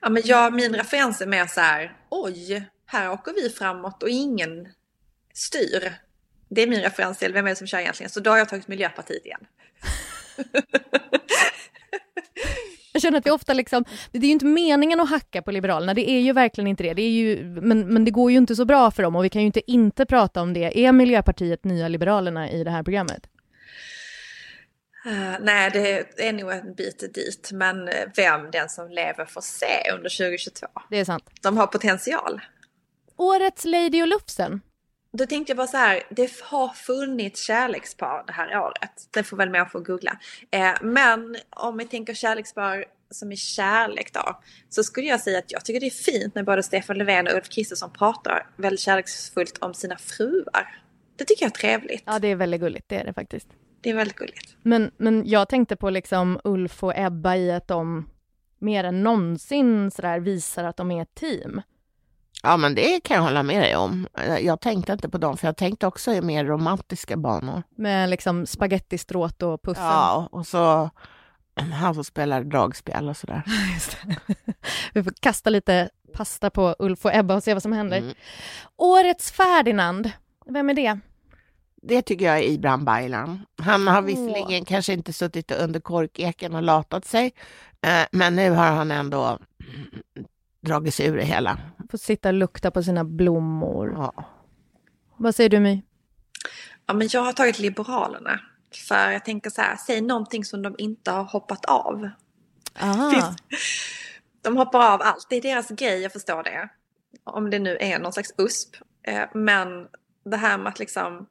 Ja, 0.00 0.10
men 0.10 0.22
jag, 0.24 0.54
min 0.54 0.74
referens 0.74 1.20
är 1.20 1.26
mer 1.26 1.46
så 1.46 1.60
här, 1.60 1.96
oj, 2.10 2.68
här 2.86 3.10
åker 3.10 3.32
vi 3.34 3.50
framåt 3.50 4.02
och 4.02 4.08
ingen 4.08 4.68
styr. 5.34 5.92
Det 6.48 6.62
är 6.62 6.66
min 6.66 6.80
referens 6.80 7.18
till 7.18 7.32
vem 7.32 7.46
är 7.46 7.50
det 7.50 7.56
som 7.56 7.66
kör 7.66 7.78
egentligen. 7.78 8.10
Så 8.10 8.20
då 8.20 8.30
har 8.30 8.38
jag 8.38 8.48
tagit 8.48 8.68
Miljöpartiet 8.68 9.26
igen. 9.26 9.40
Jag 12.92 13.02
känner 13.02 13.18
att 13.18 13.26
vi 13.26 13.30
ofta 13.30 13.52
liksom, 13.52 13.84
det 14.12 14.18
är 14.18 14.22
ju 14.22 14.28
inte 14.28 14.46
meningen 14.46 15.00
att 15.00 15.10
hacka 15.10 15.42
på 15.42 15.50
Liberalerna, 15.50 15.94
det 15.94 16.10
är 16.10 16.20
ju 16.20 16.32
verkligen 16.32 16.68
inte 16.68 16.82
det. 16.82 16.94
det 16.94 17.02
är 17.02 17.10
ju, 17.10 17.44
men, 17.44 17.94
men 17.94 18.04
det 18.04 18.10
går 18.10 18.30
ju 18.30 18.36
inte 18.36 18.56
så 18.56 18.64
bra 18.64 18.90
för 18.90 19.02
dem 19.02 19.16
och 19.16 19.24
vi 19.24 19.28
kan 19.28 19.42
ju 19.42 19.46
inte 19.46 19.70
inte 19.70 20.06
prata 20.06 20.42
om 20.42 20.52
det. 20.52 20.84
Är 20.84 20.92
Miljöpartiet 20.92 21.64
nya 21.64 21.88
Liberalerna 21.88 22.50
i 22.50 22.64
det 22.64 22.70
här 22.70 22.82
programmet? 22.82 23.26
Eh, 25.06 25.36
nej, 25.40 25.70
det 25.70 26.26
är 26.28 26.32
nog 26.32 26.52
en 26.52 26.74
bit 26.74 27.14
dit. 27.14 27.50
Men 27.52 27.88
eh, 27.88 28.08
vem 28.16 28.50
den 28.50 28.68
som 28.68 28.90
lever 28.90 29.24
får 29.24 29.40
se 29.40 29.90
under 29.94 30.10
2022. 30.10 30.66
Det 30.90 30.96
är 31.00 31.04
sant. 31.04 31.30
De 31.42 31.56
har 31.56 31.66
potential. 31.66 32.40
Årets 33.16 33.64
Lady 33.64 34.02
och 34.02 34.08
Lufsen. 34.08 34.60
Då 35.12 35.26
tänkte 35.26 35.50
jag 35.50 35.56
bara 35.56 35.66
så 35.66 35.76
här, 35.76 36.02
det 36.10 36.30
har 36.42 36.68
funnits 36.68 37.46
kärlekspar 37.46 38.24
det 38.26 38.32
här 38.32 38.58
året. 38.58 39.08
Det 39.10 39.22
får 39.22 39.36
väl 39.36 39.50
människor 39.50 39.80
googla. 39.80 40.18
Eh, 40.50 40.74
men 40.82 41.36
om 41.50 41.76
vi 41.76 41.84
tänker 41.84 42.14
kärlekspar 42.14 42.84
som 43.10 43.32
är 43.32 43.36
kärlek 43.36 44.12
då. 44.12 44.40
Så 44.68 44.84
skulle 44.84 45.06
jag 45.06 45.20
säga 45.20 45.38
att 45.38 45.52
jag 45.52 45.64
tycker 45.64 45.80
det 45.80 45.86
är 45.86 45.90
fint 45.90 46.34
när 46.34 46.42
både 46.42 46.62
Stefan 46.62 46.98
Löfven 46.98 47.26
och 47.26 47.34
Ulf 47.34 47.48
Kristersson 47.48 47.90
pratar 47.90 48.46
väldigt 48.56 48.80
kärleksfullt 48.80 49.58
om 49.58 49.74
sina 49.74 49.96
fruar. 49.96 50.82
Det 51.16 51.24
tycker 51.24 51.44
jag 51.44 51.50
är 51.50 51.54
trevligt. 51.54 52.02
Ja, 52.06 52.18
det 52.18 52.28
är 52.28 52.36
väldigt 52.36 52.60
gulligt, 52.60 52.88
det 52.88 52.96
är 52.96 53.04
det 53.04 53.12
faktiskt. 53.12 53.48
Det 53.84 53.90
är 53.90 53.94
väldigt 53.94 54.16
gulligt. 54.16 54.56
Men, 54.62 54.90
men 54.96 55.22
jag 55.26 55.48
tänkte 55.48 55.76
på 55.76 55.90
liksom 55.90 56.40
Ulf 56.44 56.84
och 56.84 56.92
Ebba 56.96 57.36
i 57.36 57.52
att 57.52 57.68
de 57.68 58.08
mer 58.58 58.84
än 58.84 59.02
någonsin 59.02 59.90
sådär 59.90 60.20
visar 60.20 60.64
att 60.64 60.76
de 60.76 60.90
är 60.90 61.02
ett 61.02 61.14
team. 61.14 61.62
Ja, 62.42 62.56
men 62.56 62.74
det 62.74 63.00
kan 63.00 63.16
jag 63.16 63.24
hålla 63.24 63.42
med 63.42 63.62
dig 63.62 63.76
om. 63.76 64.08
Jag 64.40 64.60
tänkte 64.60 64.92
inte 64.92 65.08
på 65.08 65.18
dem, 65.18 65.36
för 65.36 65.48
jag 65.48 65.56
tänkte 65.56 65.86
också 65.86 66.12
i 66.12 66.22
mer 66.22 66.44
romantiska 66.44 67.16
banor. 67.16 67.62
Med 67.76 68.10
liksom 68.10 68.46
spagettistråt 68.46 69.42
och 69.42 69.62
puffen. 69.62 69.84
Ja, 69.84 70.28
och 70.32 70.46
så 70.46 70.90
han 71.72 71.94
som 71.94 72.04
spelar 72.04 72.44
dragspel 72.44 73.08
och 73.08 73.16
sådär. 73.16 73.42
Just 73.74 73.96
det. 74.02 74.34
Vi 74.92 75.02
får 75.02 75.12
kasta 75.20 75.50
lite 75.50 75.90
pasta 76.12 76.50
på 76.50 76.76
Ulf 76.78 77.04
och 77.04 77.14
Ebba 77.14 77.34
och 77.34 77.42
se 77.42 77.54
vad 77.54 77.62
som 77.62 77.72
händer. 77.72 77.98
Mm. 77.98 78.14
Årets 78.76 79.32
Ferdinand, 79.32 80.10
vem 80.46 80.70
är 80.70 80.74
det? 80.74 81.00
Det 81.86 82.02
tycker 82.02 82.24
jag 82.24 82.38
är 82.38 82.42
Ibrahim 82.42 82.84
Baylan. 82.84 83.46
Han 83.62 83.86
har 83.86 84.02
visserligen 84.02 84.64
kanske 84.64 84.92
inte 84.92 85.12
suttit 85.12 85.50
under 85.50 85.80
korkeken 85.80 86.54
och 86.54 86.62
latat 86.62 87.04
sig, 87.04 87.34
eh, 87.80 88.06
men 88.12 88.36
nu 88.36 88.50
har 88.50 88.66
han 88.66 88.90
ändå 88.90 89.38
dragit 90.60 90.94
sig 90.94 91.06
ur 91.06 91.16
det 91.16 91.24
hela. 91.24 91.58
Får 91.90 91.98
sitta 91.98 92.28
och 92.28 92.34
lukta 92.34 92.70
på 92.70 92.82
sina 92.82 93.04
blommor. 93.04 93.92
Ja. 93.96 94.24
Vad 95.16 95.34
säger 95.34 95.50
du 95.50 95.60
My? 95.60 95.82
Ja, 96.86 96.94
men 96.94 97.08
jag 97.12 97.20
har 97.20 97.32
tagit 97.32 97.58
Liberalerna. 97.58 98.40
För 98.88 99.10
jag 99.10 99.24
tänker 99.24 99.50
så 99.50 99.60
här, 99.60 99.76
säg 99.76 100.00
någonting 100.00 100.44
som 100.44 100.62
de 100.62 100.74
inte 100.78 101.10
har 101.10 101.24
hoppat 101.24 101.64
av. 101.64 102.10
Aha. 102.80 103.34
De 104.42 104.56
hoppar 104.56 104.92
av 104.94 105.02
allt. 105.02 105.26
Det 105.30 105.36
är 105.36 105.42
deras 105.42 105.68
grej, 105.68 106.00
jag 106.02 106.12
förstår 106.12 106.42
det. 106.42 106.68
Om 107.24 107.50
det 107.50 107.58
nu 107.58 107.76
är 107.80 107.98
någon 107.98 108.12
slags 108.12 108.34
USP. 108.38 108.76
Eh, 109.02 109.24
Men 109.34 109.86
det 110.24 110.36
här 110.36 110.58
med 110.58 110.68
att 110.68 110.78
liksom 110.78 111.26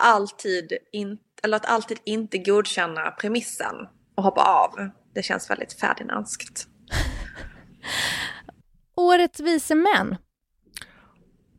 alltid, 0.00 0.72
in, 0.92 1.18
eller 1.42 1.56
att 1.56 1.66
alltid 1.66 1.98
inte 2.04 2.38
godkänna 2.38 3.10
premissen 3.10 3.74
och 4.14 4.22
hoppa 4.22 4.42
av. 4.42 4.90
Det 5.14 5.22
känns 5.22 5.50
väldigt 5.50 5.72
Ferdinandskt. 5.72 6.66
Årets 8.96 9.40
vise 9.40 9.74
män. 9.74 10.16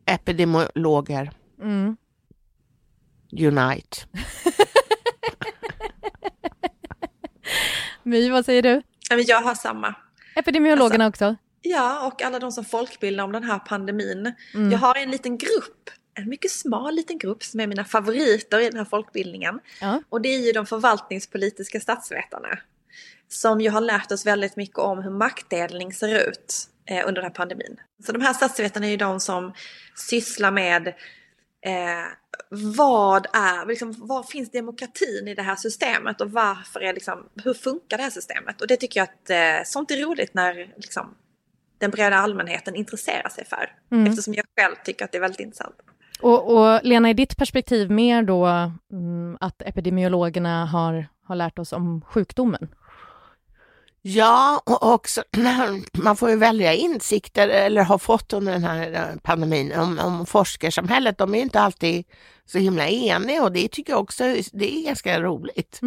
Epidemiologer. 0.06 1.32
Mm. 1.62 1.98
Unite. 3.32 3.98
My, 8.04 8.30
vad 8.30 8.46
säger 8.46 8.62
du? 8.62 8.82
Jag 9.28 9.42
har 9.42 9.56
samma. 9.56 9.96
Epidemiologerna 10.36 11.08
också? 11.08 11.36
Ja, 11.62 12.08
och 12.08 12.22
alla 12.22 12.40
de 12.40 12.52
som 12.52 12.66
folkbildar 12.66 13.24
om 13.24 13.32
den 13.32 13.44
här 13.44 13.60
pandemin. 13.60 14.34
Mm. 14.54 14.72
Jag 14.72 14.80
har 14.80 14.96
en 14.96 15.12
liten 15.12 15.38
grupp, 15.38 15.90
en 16.14 16.30
mycket 16.30 16.52
smal 16.52 16.96
liten 16.96 17.18
grupp 17.18 17.44
som 17.44 17.60
är 17.60 17.68
mina 17.68 17.86
favoriter 17.86 18.60
i 18.60 18.70
den 18.70 18.78
här 18.78 18.86
folkbildningen. 18.86 19.60
Ja. 19.82 20.04
Och 20.10 20.22
det 20.22 20.30
är 20.30 20.40
ju 20.40 20.52
de 20.52 20.66
förvaltningspolitiska 20.66 21.80
statsvetarna. 21.80 22.60
Som 23.28 23.62
ju 23.62 23.70
har 23.70 23.82
lärt 23.82 24.12
oss 24.12 24.26
väldigt 24.26 24.56
mycket 24.56 24.78
om 24.78 25.04
hur 25.04 25.12
maktdelning 25.12 25.94
ser 25.94 26.30
ut 26.30 26.68
eh, 26.86 27.08
under 27.08 27.22
den 27.22 27.24
här 27.24 27.36
pandemin. 27.36 27.80
Så 28.06 28.12
de 28.12 28.22
här 28.22 28.34
statsvetarna 28.34 28.86
är 28.86 28.92
ju 28.92 28.98
de 28.98 29.20
som 29.20 29.54
sysslar 29.96 30.52
med 30.52 30.88
eh, 31.66 32.06
vad 32.50 33.28
är, 33.34 33.66
liksom, 33.66 33.96
var 33.98 34.24
finns 34.24 34.52
demokratin 34.52 35.28
i 35.28 35.36
det 35.36 35.42
här 35.42 35.56
systemet 35.56 36.22
och 36.22 36.32
varför 36.32 36.80
är 36.80 36.94
liksom, 36.94 37.30
hur 37.44 37.54
funkar 37.54 37.98
det 37.98 38.04
här 38.04 38.10
systemet? 38.10 38.62
Och 38.62 38.68
det 38.68 38.78
tycker 38.78 39.00
jag 39.00 39.04
att 39.04 39.30
eh, 39.30 39.66
sånt 39.66 39.92
är 39.92 39.98
roligt 39.98 40.34
när 40.34 40.74
liksom, 40.76 41.16
den 41.78 41.92
breda 41.92 42.16
allmänheten 42.16 42.76
intresserar 42.76 43.30
sig 43.30 43.46
för. 43.46 43.76
Mm. 43.92 44.08
Eftersom 44.08 44.34
jag 44.34 44.46
själv 44.60 44.76
tycker 44.84 45.06
att 45.06 45.12
det 45.12 45.18
är 45.18 45.22
väldigt 45.22 45.40
intressant. 45.40 45.76
Och, 46.22 46.58
och 46.58 46.80
Lena, 46.84 47.10
i 47.10 47.14
ditt 47.14 47.38
perspektiv 47.38 47.92
mer 47.92 48.24
då 48.24 48.46
mm, 48.92 49.38
att 49.40 49.62
epidemiologerna 49.62 50.66
har, 50.66 51.08
har 51.26 51.36
lärt 51.36 51.60
oss 51.60 51.74
om 51.74 52.02
sjukdomen? 52.02 52.70
Ja, 54.02 54.62
och 54.66 54.94
också 54.94 55.24
man 56.04 56.16
får 56.16 56.30
ju 56.30 56.36
välja 56.36 56.74
insikter 56.74 57.48
eller 57.48 57.84
har 57.84 57.98
fått 57.98 58.34
under 58.34 58.52
den 58.52 58.64
här 58.64 58.94
eh, 58.94 59.20
pandemin 59.22 59.74
om, 59.80 60.00
om 60.00 60.26
forskarsamhället. 60.26 61.18
De 61.18 61.34
är 61.34 61.38
ju 61.38 61.44
inte 61.44 61.60
alltid 61.60 62.06
så 62.46 62.58
himla 62.58 62.88
eniga 62.88 63.44
och 63.44 63.52
det 63.52 63.68
tycker 63.68 63.94
jag 63.94 64.02
också 64.02 64.24
det 64.54 64.74
är 64.74 64.86
ganska 64.86 65.22
roligt. 65.22 65.80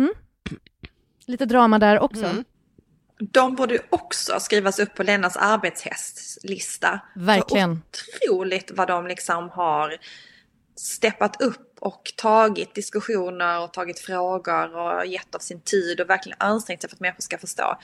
Lite 1.26 1.46
drama 1.46 1.78
där 1.78 2.00
också. 2.00 2.24
Mm. 2.24 2.44
De 3.18 3.54
borde 3.54 3.78
också 3.90 4.40
skrivas 4.40 4.78
upp 4.78 4.94
på 4.94 5.02
Lenas 5.02 5.36
arbetshästlista. 5.36 7.00
Verkligen. 7.14 7.82
För 7.92 8.30
otroligt 8.30 8.70
vad 8.74 8.88
de 8.88 9.06
liksom 9.06 9.50
har 9.50 9.96
steppat 10.76 11.42
upp 11.42 11.76
och 11.80 12.12
tagit 12.16 12.74
diskussioner 12.74 13.60
och 13.60 13.72
tagit 13.72 13.98
frågor 13.98 14.76
och 14.76 15.06
gett 15.06 15.34
av 15.34 15.38
sin 15.38 15.60
tid 15.60 16.00
och 16.00 16.10
verkligen 16.10 16.38
ansträngt 16.40 16.80
sig 16.80 16.90
för 16.90 16.96
att 16.96 17.00
människor 17.00 17.22
ska 17.22 17.38
förstå. 17.38 17.78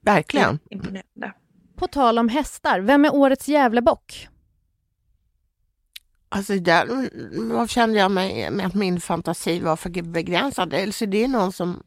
Verkligen. 0.00 0.58
Imponerande. 0.70 1.32
På 1.76 1.86
tal 1.86 2.18
om 2.18 2.28
hästar, 2.28 2.80
vem 2.80 3.04
är 3.04 3.14
årets 3.14 3.48
Gävlebock? 3.48 4.28
Alltså 6.28 6.54
där 6.54 7.08
vad 7.52 7.70
kände 7.70 7.98
jag 7.98 8.10
mig 8.10 8.50
med 8.50 8.66
att 8.66 8.74
min 8.74 9.00
fantasi 9.00 9.60
var 9.60 9.76
för 9.76 10.02
begränsad. 10.02 10.74
Eller 10.74 10.92
så 10.92 11.06
det 11.06 11.24
är 11.24 11.28
någon 11.28 11.52
som 11.52 11.82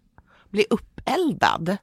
blir 0.50 0.66
uppeldad. 0.70 1.78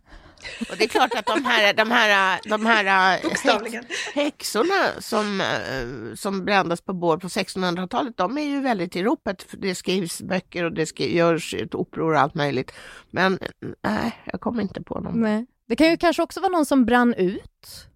Och 0.71 0.77
det 0.79 0.85
är 0.85 0.89
klart 0.89 1.15
att 1.15 1.27
de 1.27 1.45
här, 1.45 1.73
de 1.75 1.91
här, 1.91 2.41
de 2.49 2.67
här 2.67 3.23
Bokstavligen. 3.23 3.85
häxorna 4.15 4.89
som, 4.99 5.41
eh, 5.41 6.15
som 6.15 6.45
brändes 6.45 6.81
på 6.81 6.93
bål 6.93 7.21
på 7.21 7.29
1600-talet, 7.29 8.17
de 8.17 8.39
är 8.39 8.43
ju 8.43 8.61
väldigt 8.61 8.97
i 8.97 9.03
ropet. 9.03 9.47
Det 9.53 9.75
skrivs 9.75 10.23
böcker 10.23 10.65
och 10.65 10.73
det 10.73 10.87
skri- 10.87 11.17
görs 11.17 11.55
ett 11.55 11.75
uppror 11.75 12.13
och 12.15 12.21
allt 12.21 12.35
möjligt. 12.35 12.73
Men 13.11 13.39
nej, 13.83 14.19
jag 14.25 14.41
kommer 14.41 14.63
inte 14.63 14.83
på 14.83 15.01
någon. 15.01 15.21
Nej. 15.21 15.47
Det 15.67 15.77
kan 15.77 15.91
ju 15.91 15.97
kanske 15.97 16.23
också 16.23 16.41
vara 16.41 16.53
någon 16.53 16.67
som 16.67 16.85
brann 16.87 17.15
ut. 17.15 17.87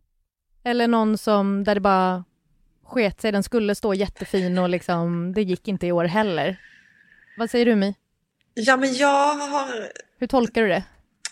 Eller 0.64 0.88
någon 0.88 1.18
som, 1.18 1.64
där 1.64 1.74
det 1.74 1.80
bara 1.80 2.24
sket 2.86 3.20
sig. 3.20 3.32
Den 3.32 3.42
skulle 3.42 3.74
stå 3.74 3.94
jättefin 3.94 4.58
och 4.58 4.68
liksom, 4.68 5.32
det 5.34 5.42
gick 5.42 5.68
inte 5.68 5.86
i 5.86 5.92
år 5.92 6.04
heller. 6.04 6.60
Vad 7.38 7.50
säger 7.50 7.66
du 7.66 7.74
My? 7.74 7.94
Ja 8.54 8.76
men 8.76 8.94
jag 8.94 9.34
har 9.34 9.88
Hur 10.18 10.26
tolkar 10.26 10.62
du 10.62 10.68
det? 10.68 10.84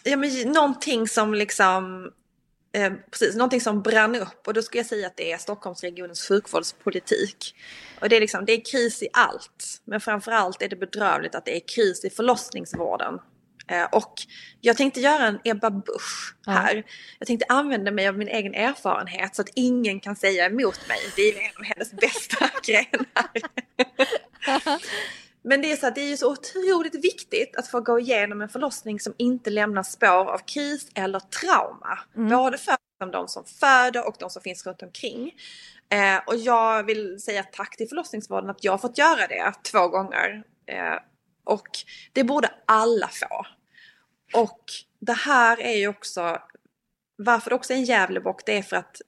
Ja, 0.03 0.17
men 0.17 0.53
någonting 0.53 1.09
som 1.09 1.35
liksom 1.35 2.11
eh, 2.73 2.93
precis, 3.11 3.35
någonting 3.35 3.61
som 3.61 3.83
brann 3.83 4.15
upp 4.15 4.47
och 4.47 4.55
då 4.55 4.63
skulle 4.63 4.79
jag 4.79 4.87
säga 4.87 5.07
att 5.07 5.17
det 5.17 5.33
är 5.33 5.39
Stockholmsregionens 5.39 6.29
sjukvårdspolitik. 6.29 7.55
Och 8.01 8.09
det 8.09 8.17
är 8.17 8.21
liksom, 8.21 8.45
det 8.45 8.53
är 8.53 8.65
kris 8.65 9.03
i 9.03 9.09
allt. 9.13 9.81
Men 9.85 10.01
framförallt 10.01 10.63
är 10.63 10.69
det 10.69 10.77
bedrövligt 10.77 11.35
att 11.35 11.45
det 11.45 11.57
är 11.57 11.69
kris 11.69 12.05
i 12.05 12.11
förlossningsvården. 12.11 13.19
Eh, 13.69 13.85
och 13.85 14.15
jag 14.61 14.77
tänkte 14.77 15.01
göra 15.01 15.27
en 15.27 15.39
Ebba 15.45 15.71
Busch 15.71 16.35
här. 16.47 16.85
Jag 17.19 17.27
tänkte 17.27 17.47
använda 17.49 17.91
mig 17.91 18.09
av 18.09 18.19
min 18.19 18.29
egen 18.29 18.55
erfarenhet 18.55 19.37
så 19.37 19.43
att 19.43 19.49
ingen 19.55 20.01
kan 20.01 20.17
säga 20.17 20.47
emot 20.47 20.89
mig. 20.89 20.99
Det 21.17 21.23
är 21.23 21.39
en 21.39 21.57
av 21.57 21.65
hennes 21.65 21.93
bästa 21.93 22.51
grenar. 22.67 23.31
Men 25.43 25.63
det 25.63 25.73
är 25.73 25.77
så 25.77 25.87
att 25.87 25.95
det 25.95 26.01
är 26.01 26.09
ju 26.09 26.17
så 26.17 26.33
otroligt 26.33 27.05
viktigt 27.05 27.57
att 27.57 27.69
få 27.69 27.81
gå 27.81 27.99
igenom 27.99 28.41
en 28.41 28.49
förlossning 28.49 29.01
som 29.01 29.15
inte 29.17 29.51
lämnar 29.51 29.83
spår 29.83 30.31
av 30.31 30.39
kris 30.39 30.91
eller 30.95 31.21
trauma. 31.21 31.99
Både 32.15 32.59
för 32.59 32.77
de 33.13 33.29
som 33.29 33.45
föder 33.45 34.09
och 34.09 34.17
de 34.19 34.31
som 34.31 34.43
finns 34.43 34.67
runt 34.67 34.83
omkring. 34.83 35.33
Eh, 35.89 36.23
och 36.27 36.37
jag 36.37 36.83
vill 36.83 37.21
säga 37.21 37.43
tack 37.43 37.77
till 37.77 37.89
förlossningsvården 37.89 38.51
att 38.51 38.65
jag 38.65 38.73
har 38.73 38.79
fått 38.79 38.99
göra 38.99 39.27
det 39.27 39.53
två 39.73 39.89
gånger. 39.89 40.43
Eh, 40.67 40.99
och 41.45 41.69
det 42.13 42.25
borde 42.25 42.51
alla 42.67 43.09
få. 43.09 43.47
Och 44.41 44.65
det 45.01 45.13
här 45.13 45.61
är 45.61 45.77
ju 45.77 45.89
också, 45.89 46.39
varför 47.17 47.51
det 47.51 47.57
också 47.57 47.73
är 47.73 47.77
en 47.77 47.85
Gävlebock, 47.85 48.47
det 48.47 48.59
är 48.59 48.63
för 48.63 48.77
att 48.77 49.01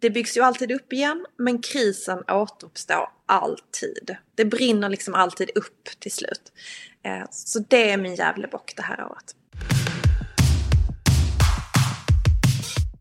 det 0.00 0.10
byggs 0.10 0.36
ju 0.36 0.40
alltid 0.40 0.72
upp 0.72 0.92
igen, 0.92 1.26
men 1.38 1.62
krisen 1.62 2.22
återuppstår 2.28 3.08
alltid. 3.26 4.16
Det 4.34 4.44
brinner 4.44 4.88
liksom 4.88 5.14
alltid 5.14 5.50
upp 5.54 5.84
till 5.98 6.12
slut. 6.12 6.52
Eh, 7.02 7.24
så 7.30 7.58
det 7.58 7.90
är 7.90 7.96
min 7.96 8.14
Gävlebock 8.14 8.72
det 8.76 8.82
här 8.82 9.04
året. 9.04 9.36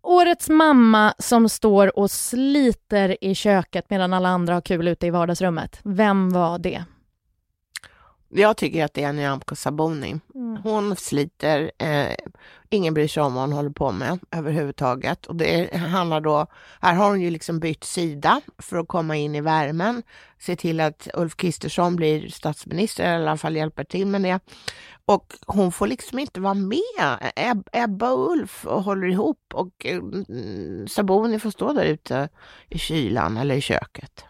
Årets 0.01 0.49
mamma 0.49 1.13
som 1.17 1.49
står 1.49 1.99
och 1.99 2.11
sliter 2.11 3.23
i 3.23 3.35
köket 3.35 3.89
medan 3.89 4.13
alla 4.13 4.29
andra 4.29 4.53
har 4.53 4.61
kul 4.61 4.87
ute 4.87 5.07
i 5.07 5.09
vardagsrummet. 5.09 5.79
Vem 5.83 6.29
var 6.29 6.59
det? 6.59 6.85
Jag 8.33 8.57
tycker 8.57 8.85
att 8.85 8.93
det 8.93 9.03
är 9.03 9.13
Nyamko 9.13 9.55
Sabuni. 9.55 10.19
Hon 10.63 10.95
sliter, 10.95 11.71
eh, 11.77 12.15
ingen 12.69 12.93
bryr 12.93 13.07
sig 13.07 13.23
om 13.23 13.33
vad 13.33 13.43
hon 13.43 13.53
håller 13.53 13.69
på 13.69 13.91
med 13.91 14.19
överhuvudtaget. 14.31 15.25
Och 15.25 15.35
det 15.35 15.75
handlar 15.75 16.21
då, 16.21 16.47
här 16.81 16.93
har 16.93 17.09
hon 17.09 17.21
ju 17.21 17.29
liksom 17.29 17.59
bytt 17.59 17.83
sida 17.83 18.41
för 18.57 18.77
att 18.77 18.87
komma 18.87 19.15
in 19.15 19.35
i 19.35 19.41
värmen, 19.41 20.03
se 20.39 20.55
till 20.55 20.79
att 20.79 21.07
Ulf 21.13 21.35
Kristersson 21.35 21.95
blir 21.95 22.29
statsminister, 22.29 23.03
eller 23.03 23.25
i 23.25 23.27
alla 23.27 23.37
fall 23.37 23.55
hjälper 23.55 23.83
till 23.83 24.07
med 24.07 24.21
det. 24.21 24.39
Och 25.05 25.33
hon 25.45 25.71
får 25.71 25.87
liksom 25.87 26.19
inte 26.19 26.39
vara 26.39 26.53
med. 26.53 27.31
Eb 27.35 27.69
Ebba 27.71 28.11
och 28.11 28.31
Ulf 28.31 28.65
håller 28.65 29.07
ihop 29.07 29.53
och 29.53 29.85
eh, 29.85 30.01
Sabuni 30.87 31.39
får 31.39 31.51
stå 31.51 31.73
där 31.73 31.85
ute 31.85 32.29
i 32.69 32.77
kylan 32.77 33.37
eller 33.37 33.55
i 33.55 33.61
köket. 33.61 34.25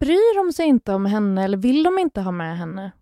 Bryr 0.00 0.36
de 0.44 0.52
sig 0.52 0.66
inte 0.66 0.94
om 0.94 1.06
henne 1.06 1.44
eller 1.44 1.56
vill 1.56 1.82
de 1.82 1.98
inte 1.98 2.20
ha 2.20 2.30
med 2.30 2.58
henne? 2.58 2.92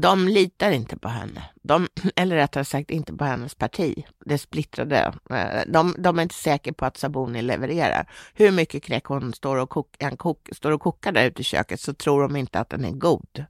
De 0.00 0.28
litar 0.28 0.70
inte 0.70 0.96
på 0.96 1.08
henne. 1.08 1.42
De, 1.62 1.88
eller 2.16 2.36
rättare 2.36 2.64
sagt 2.64 2.90
inte 2.90 3.12
på 3.12 3.24
hennes 3.24 3.54
parti. 3.54 4.04
Det 4.24 4.38
splittrade. 4.38 5.12
Eh, 5.30 5.60
de, 5.66 5.94
de 5.98 6.18
är 6.18 6.22
inte 6.22 6.34
säkra 6.34 6.72
på 6.72 6.84
att 6.84 6.96
Sabuni 6.96 7.42
levererar. 7.42 8.10
Hur 8.34 8.50
mycket 8.50 8.82
knäck 8.82 9.04
hon 9.04 9.32
står 9.32 9.56
och, 9.56 9.70
kok, 9.70 9.96
en 9.98 10.16
kok, 10.16 10.48
står 10.52 10.70
och 10.70 10.80
kokar 10.80 11.12
där 11.12 11.24
ute 11.24 11.40
i 11.40 11.44
köket 11.44 11.80
så 11.80 11.94
tror 11.94 12.22
de 12.22 12.36
inte 12.36 12.60
att 12.60 12.70
den 12.70 12.84
är 12.84 12.92
god. 12.92 13.44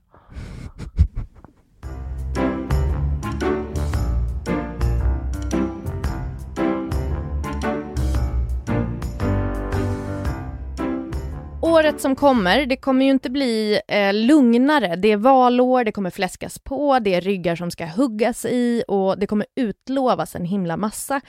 Året 11.69 12.01
som 12.01 12.15
kommer, 12.15 12.65
det 12.65 12.75
kommer 12.75 13.05
ju 13.05 13.11
inte 13.11 13.29
bli 13.29 13.81
eh, 13.87 14.13
lugnare. 14.13 14.95
Det 14.95 15.11
är 15.11 15.17
valår, 15.17 15.83
det 15.83 15.91
kommer 15.91 16.09
fläskas 16.09 16.59
på, 16.59 16.99
det 16.99 17.15
är 17.15 17.21
ryggar 17.21 17.55
som 17.55 17.71
ska 17.71 17.85
huggas 17.85 18.45
i 18.45 18.83
och 18.87 19.19
det 19.19 19.27
kommer 19.27 19.45
utlovas 19.55 20.35
en 20.35 20.45
himla 20.45 20.77
massa. 20.77 21.21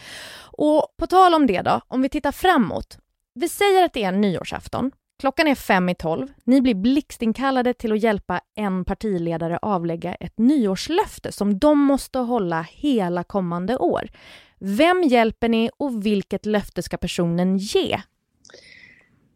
Och 0.43 0.95
på 0.99 1.07
tal 1.07 1.35
om 1.35 1.47
det 1.47 1.63
då, 1.63 1.81
om 1.89 2.03
vi 2.03 2.09
tittar 2.09 2.33
framåt. 2.33 2.99
Vi 3.35 3.49
säger 3.49 3.85
att 3.85 3.93
det 3.93 4.05
är 4.05 4.13
nyårsafton. 4.13 4.91
Klockan 5.21 5.47
är 5.49 5.55
fem 5.55 5.89
i 5.89 5.95
tolv. 5.95 6.29
Ni 6.45 6.61
blir 6.61 6.75
blixtinkallade 6.75 7.75
till 7.75 7.93
att 7.93 8.03
hjälpa 8.03 8.41
en 8.57 8.85
partiledare 8.85 9.59
avlägga 9.63 10.15
ett 10.15 10.39
nyårslöfte 10.39 11.33
som 11.33 11.59
de 11.59 11.79
måste 11.79 12.19
hålla 12.19 12.63
hela 12.71 13.25
kommande 13.25 13.77
år. 13.77 14.11
Vem 14.59 15.03
hjälper 15.03 15.49
ni 15.49 15.71
och 15.79 16.07
vilket 16.07 16.47
löfte 16.47 16.83
ska 16.83 16.97
personen 16.97 17.59
ge? 17.59 18.01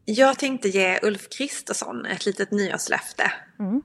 Jag 0.05 0.39
tänkte 0.39 0.69
ge 0.69 0.99
Ulf 1.01 1.29
Kristersson 1.29 2.05
ett 2.05 2.25
litet 2.25 2.51
nyårslöfte. 2.51 3.31
Mm. 3.59 3.81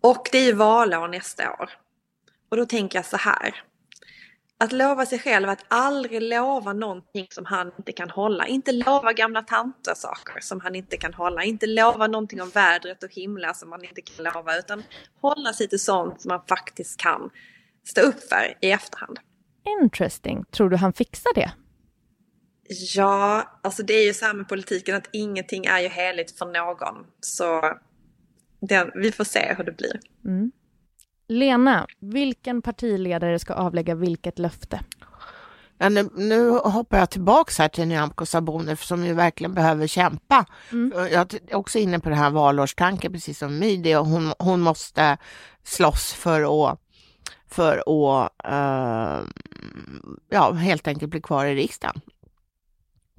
Och 0.00 0.28
det 0.32 0.38
är 0.38 0.44
ju 0.44 0.52
valår 0.52 1.08
nästa 1.08 1.52
år. 1.52 1.70
Och 2.48 2.56
då 2.56 2.66
tänker 2.66 2.98
jag 2.98 3.06
så 3.06 3.16
här. 3.16 3.62
att 4.62 4.72
lova 4.72 5.06
sig 5.06 5.18
själv 5.18 5.48
att 5.48 5.64
aldrig 5.68 6.22
lova 6.22 6.72
någonting 6.72 7.26
som 7.30 7.44
han 7.44 7.72
inte 7.78 7.92
kan 7.92 8.10
hålla. 8.10 8.46
Inte 8.46 8.72
lova 8.72 9.12
gamla 9.12 9.42
tanter 9.42 9.94
saker 9.94 10.40
som 10.40 10.60
han 10.60 10.74
inte 10.74 10.96
kan 10.96 11.14
hålla. 11.14 11.44
Inte 11.44 11.66
lova 11.66 12.06
någonting 12.06 12.42
om 12.42 12.50
vädret 12.50 13.02
och 13.02 13.10
himla 13.10 13.54
som 13.54 13.72
han 13.72 13.84
inte 13.84 14.02
kan 14.02 14.24
lova. 14.24 14.58
Utan 14.58 14.82
hålla 15.20 15.52
sig 15.52 15.68
till 15.68 15.80
sånt 15.80 16.20
som 16.20 16.30
han 16.30 16.42
faktiskt 16.48 17.00
kan 17.00 17.30
stå 17.84 18.00
upp 18.00 18.28
för 18.28 18.54
i 18.60 18.70
efterhand. 18.70 19.18
Interesting. 19.82 20.44
Tror 20.50 20.70
du 20.70 20.76
han 20.76 20.92
fixar 20.92 21.34
det? 21.34 21.52
Ja, 22.94 23.50
alltså 23.62 23.82
det 23.82 23.94
är 23.94 24.06
ju 24.06 24.14
så 24.14 24.24
här 24.24 24.34
med 24.34 24.48
politiken 24.48 24.96
att 24.96 25.08
ingenting 25.12 25.64
är 25.64 25.80
ju 25.80 25.88
heligt 25.88 26.38
för 26.38 26.46
någon. 26.46 27.06
Så 27.20 27.76
den, 28.60 28.90
vi 28.94 29.12
får 29.12 29.24
se 29.24 29.54
hur 29.58 29.64
det 29.64 29.72
blir. 29.72 30.00
Mm. 30.24 30.52
Lena, 31.28 31.86
vilken 32.00 32.62
partiledare 32.62 33.38
ska 33.38 33.54
avlägga 33.54 33.94
vilket 33.94 34.38
löfte? 34.38 34.80
Ja, 35.78 35.88
nu, 35.88 36.08
nu 36.14 36.50
hoppar 36.50 36.98
jag 36.98 37.10
tillbaks 37.10 37.58
här 37.58 37.68
till 37.68 37.88
Nyamko 37.88 38.26
Sabuni 38.26 38.76
som 38.76 39.04
ju 39.04 39.14
verkligen 39.14 39.54
behöver 39.54 39.86
kämpa. 39.86 40.44
Mm. 40.72 40.92
Jag 41.12 41.34
är 41.34 41.54
också 41.54 41.78
inne 41.78 42.00
på 42.00 42.08
det 42.08 42.14
här 42.14 42.30
valårstanken 42.30 43.12
precis 43.12 43.38
som 43.38 43.58
My. 43.58 43.94
Hon, 43.94 44.32
hon 44.38 44.60
måste 44.60 45.18
slåss 45.64 46.12
för 46.12 46.70
att 46.70 46.80
för 47.48 47.76
att 47.76 48.30
uh, 48.52 49.28
ja, 50.28 50.52
helt 50.52 50.88
enkelt 50.88 51.10
bli 51.10 51.20
kvar 51.20 51.46
i 51.46 51.54
riksdagen. 51.54 52.00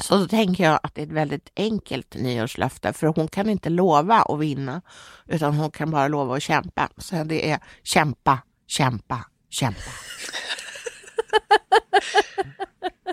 Så 0.01 0.17
då 0.17 0.27
tänker 0.27 0.63
jag 0.63 0.79
att 0.83 0.95
det 0.95 1.01
är 1.01 1.05
ett 1.05 1.11
väldigt 1.11 1.51
enkelt 1.55 2.15
nyårslöfte, 2.15 2.93
för 2.93 3.07
hon 3.07 3.27
kan 3.27 3.49
inte 3.49 3.69
lova 3.69 4.15
att 4.21 4.39
vinna, 4.39 4.81
utan 5.27 5.53
hon 5.53 5.71
kan 5.71 5.91
bara 5.91 6.07
lova 6.07 6.35
att 6.35 6.43
kämpa. 6.43 6.89
Så 6.97 7.23
det 7.23 7.51
är 7.51 7.59
kämpa, 7.83 8.39
kämpa, 8.67 9.25
kämpa. 9.49 9.81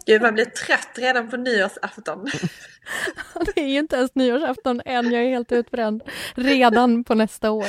Gud, 0.07 0.23
man 0.23 0.35
blir 0.35 0.45
trött 0.45 0.91
redan 0.95 1.31
på 1.31 1.37
nyårsafton. 1.37 2.25
det 3.55 3.61
är 3.61 3.69
ju 3.69 3.79
inte 3.79 3.97
ens 3.97 4.15
nyårsafton 4.15 4.83
än, 4.85 5.13
jag 5.13 5.25
är 5.25 5.29
helt 5.29 5.53
utbränd. 5.53 6.03
Redan 6.35 7.05
på 7.05 7.15
nästa 7.15 7.51
år. 7.51 7.67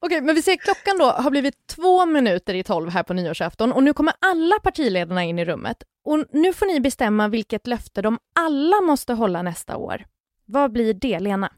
Okej, 0.00 0.20
men 0.20 0.34
vi 0.34 0.42
ser 0.42 0.56
klockan 0.56 0.98
då 0.98 1.04
har 1.04 1.30
blivit 1.30 1.66
två 1.66 2.06
minuter 2.06 2.54
i 2.54 2.62
tolv 2.62 2.90
här 2.90 3.02
på 3.02 3.14
nyårsafton 3.14 3.72
och 3.72 3.82
nu 3.82 3.92
kommer 3.92 4.14
alla 4.18 4.58
partiledarna 4.62 5.24
in 5.24 5.38
i 5.38 5.44
rummet. 5.44 5.76
Och 6.04 6.24
nu 6.30 6.52
får 6.52 6.66
ni 6.66 6.80
bestämma 6.80 7.28
vilket 7.28 7.66
löfte 7.66 8.02
de 8.02 8.18
alla 8.34 8.80
måste 8.80 9.12
hålla 9.12 9.42
nästa 9.42 9.76
år. 9.76 10.04
Vad 10.46 10.72
blir 10.72 10.94
det, 10.94 11.20
Lena? 11.20 11.52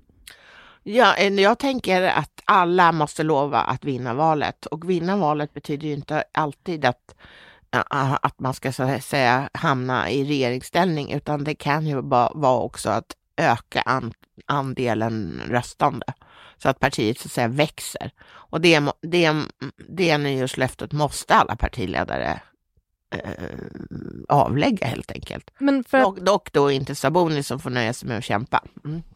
Ja, 0.83 1.15
eh, 1.17 1.35
jag 1.35 1.59
tänker 1.59 2.03
att 2.03 2.43
alla 2.45 2.93
måste 2.93 3.23
lova 3.23 3.59
att 3.59 3.85
vinna 3.85 4.15
valet 4.15 4.67
och 4.67 4.91
vinna 4.91 5.17
valet 5.17 5.55
betyder 5.55 5.89
ju 5.89 5.95
inte 5.95 6.25
alltid 6.33 6.85
att 6.85 7.15
eh, 7.75 7.81
eh, 7.81 8.19
att 8.23 8.41
man 8.41 8.55
ska 8.55 8.73
så 8.73 8.83
att 8.83 9.05
säga 9.05 9.51
hamna 9.55 10.11
i 10.11 10.25
regeringsställning, 10.25 11.13
utan 11.13 11.45
det 11.45 11.55
kan 11.55 11.87
ju 11.87 12.01
vara 12.35 12.59
också 12.59 12.91
att 12.91 13.17
öka 13.37 13.83
andelen 14.47 15.43
röstande 15.49 16.07
så 16.57 16.69
att 16.69 16.81
partiet 16.81 17.19
så 17.19 17.27
att 17.27 17.33
säga 17.33 17.49
växer. 17.49 18.11
Och 18.27 18.61
det, 18.61 18.81
det, 19.03 19.35
det 19.89 20.19
nyårslöftet 20.19 20.93
måste 20.93 21.35
alla 21.35 21.57
partiledare 21.57 22.41
avlägga 24.29 24.87
helt 24.87 25.11
enkelt. 25.11 25.51
Men 25.59 25.85
för... 25.85 26.01
dock, 26.01 26.21
dock 26.21 26.53
då 26.53 26.71
inte 26.71 26.95
Saboni 26.95 27.43
som 27.43 27.61
får 27.61 27.71
nöja 27.71 27.93
sig 27.93 28.09
med 28.09 28.19
att 28.19 28.25
kämpa. 28.25 28.65
Mm. 28.85 29.03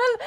Men 0.00 0.26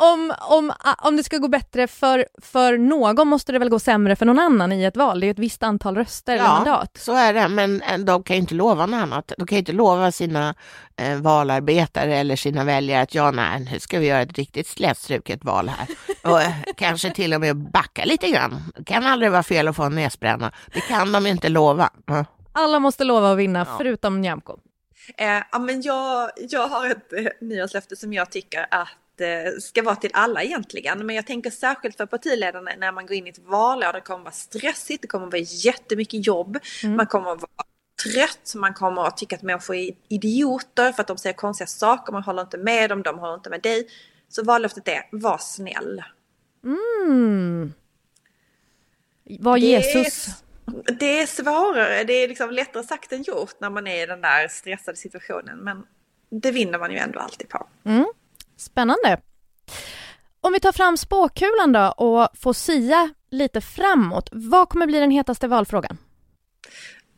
om, 0.00 0.34
om, 0.40 0.72
om 0.98 1.16
det 1.16 1.24
ska 1.24 1.38
gå 1.38 1.48
bättre 1.48 1.86
för, 1.86 2.26
för 2.42 2.78
någon 2.78 3.28
måste 3.28 3.52
det 3.52 3.58
väl 3.58 3.68
gå 3.68 3.78
sämre 3.78 4.16
för 4.16 4.26
någon 4.26 4.38
annan 4.38 4.72
i 4.72 4.84
ett 4.84 4.96
val? 4.96 5.20
Det 5.20 5.24
är 5.24 5.28
ju 5.28 5.30
ett 5.30 5.38
visst 5.38 5.62
antal 5.62 5.96
röster 5.96 6.34
eller 6.34 6.44
mandat. 6.44 6.90
Ja, 6.94 7.00
så 7.00 7.14
är 7.14 7.34
det, 7.34 7.48
men 7.48 7.82
eh, 7.82 7.98
de 7.98 8.22
kan 8.22 8.36
ju 8.36 8.40
inte 8.40 8.54
lova 8.54 8.86
något 8.86 9.02
annat. 9.02 9.32
De 9.38 9.46
kan 9.46 9.56
ju 9.56 9.58
inte 9.58 9.72
lova 9.72 10.12
sina 10.12 10.54
eh, 10.96 11.16
valarbetare 11.16 12.16
eller 12.16 12.36
sina 12.36 12.64
väljare 12.64 13.02
att 13.02 13.14
ja, 13.14 13.30
nej, 13.30 13.68
nu 13.72 13.80
ska 13.80 13.98
vi 13.98 14.06
göra 14.06 14.22
ett 14.22 14.38
riktigt 14.38 14.66
slätstruket 14.66 15.44
val 15.44 15.68
här. 15.68 15.88
Och 16.32 16.42
eh, 16.42 16.52
kanske 16.76 17.10
till 17.10 17.34
och 17.34 17.40
med 17.40 17.56
backa 17.56 18.04
lite 18.04 18.28
grann. 18.28 18.72
Det 18.76 18.84
kan 18.84 19.06
aldrig 19.06 19.30
vara 19.30 19.42
fel 19.42 19.68
att 19.68 19.76
få 19.76 19.82
en 19.82 19.94
näsbränna. 19.94 20.52
Det 20.74 20.80
kan 20.80 21.12
de 21.12 21.26
inte 21.26 21.48
lova. 21.48 21.90
Mm. 22.08 22.24
Alla 22.52 22.78
måste 22.78 23.04
lova 23.04 23.32
att 23.32 23.38
vinna, 23.38 23.58
ja. 23.58 23.74
förutom 23.78 24.20
Nyamko. 24.20 24.56
Eh, 25.16 25.42
ja, 25.52 25.58
men 25.58 25.82
jag, 25.82 26.30
jag 26.36 26.68
har 26.68 26.90
ett 26.90 27.12
eh, 27.12 27.26
nyårslöfte 27.40 27.96
som 27.96 28.12
jag 28.12 28.30
tycker 28.30 28.66
att 28.70 28.88
ska 29.60 29.82
vara 29.82 29.96
till 29.96 30.10
alla 30.12 30.42
egentligen. 30.42 31.06
Men 31.06 31.16
jag 31.16 31.26
tänker 31.26 31.50
särskilt 31.50 31.96
för 31.96 32.06
partiledarna 32.06 32.70
när 32.78 32.92
man 32.92 33.06
går 33.06 33.16
in 33.16 33.26
i 33.26 33.30
ett 33.30 33.38
valår. 33.38 33.92
Det 33.92 34.00
kommer 34.00 34.24
vara 34.24 34.32
stressigt, 34.32 35.02
det 35.02 35.08
kommer 35.08 35.26
vara 35.26 35.38
jättemycket 35.38 36.26
jobb. 36.26 36.58
Mm. 36.82 36.96
Man 36.96 37.06
kommer 37.06 37.24
vara 37.24 37.64
trött, 38.04 38.52
man 38.56 38.74
kommer 38.74 39.04
att 39.04 39.16
tycka 39.16 39.36
att 39.36 39.42
människor 39.42 39.76
är 39.76 39.90
idioter 40.08 40.92
för 40.92 41.00
att 41.00 41.08
de 41.08 41.18
säger 41.18 41.34
konstiga 41.34 41.66
saker. 41.66 42.12
Man 42.12 42.22
håller 42.22 42.42
inte 42.42 42.58
med 42.58 42.90
dem, 42.90 43.02
de 43.02 43.18
håller 43.18 43.34
inte 43.34 43.50
med 43.50 43.62
dig. 43.62 43.88
Så 44.28 44.44
vallöftet 44.44 44.88
är, 44.88 45.08
var 45.12 45.38
snäll. 45.38 46.02
Mm. 46.64 47.72
Var 49.24 49.56
Jesus. 49.56 50.26
Det 50.98 51.20
är 51.20 51.26
svårare, 51.26 52.04
det 52.04 52.12
är 52.12 52.28
liksom 52.28 52.50
lättare 52.50 52.82
sagt 52.82 53.12
än 53.12 53.22
gjort 53.22 53.60
när 53.60 53.70
man 53.70 53.86
är 53.86 54.02
i 54.02 54.06
den 54.06 54.20
där 54.20 54.48
stressade 54.48 54.96
situationen. 54.96 55.58
Men 55.58 55.86
det 56.30 56.50
vinner 56.50 56.78
man 56.78 56.90
ju 56.90 56.98
ändå 56.98 57.18
alltid 57.18 57.48
på. 57.48 57.66
Mm. 57.84 58.06
Spännande. 58.56 59.20
Om 60.40 60.52
vi 60.52 60.60
tar 60.60 60.72
fram 60.72 60.96
spåkulan 60.96 61.72
då 61.72 61.94
och 61.96 62.28
får 62.34 62.52
sia 62.52 63.10
lite 63.30 63.60
framåt. 63.60 64.28
Vad 64.32 64.68
kommer 64.68 64.86
bli 64.86 65.00
den 65.00 65.10
hetaste 65.10 65.48
valfrågan? 65.48 65.98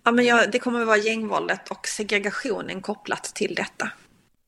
Ja, 0.05 0.12
men 0.12 0.25
ja, 0.25 0.46
det 0.46 0.59
kommer 0.59 0.81
att 0.81 0.87
vara 0.87 0.96
gängvåldet 0.96 1.70
och 1.70 1.87
segregationen 1.87 2.81
kopplat 2.83 3.25
till 3.25 3.55
detta. 3.55 3.90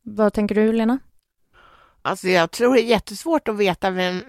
Vad 0.03 0.33
tänker 0.33 0.55
du, 0.55 0.73
Lena? 0.73 0.99
Alltså 2.09 2.29
jag 2.29 2.51
tror 2.51 2.75
det 2.75 2.81
är 2.81 2.85
jättesvårt 2.85 3.49
att 3.49 3.57
veta 3.57 3.91
vem, 3.91 4.23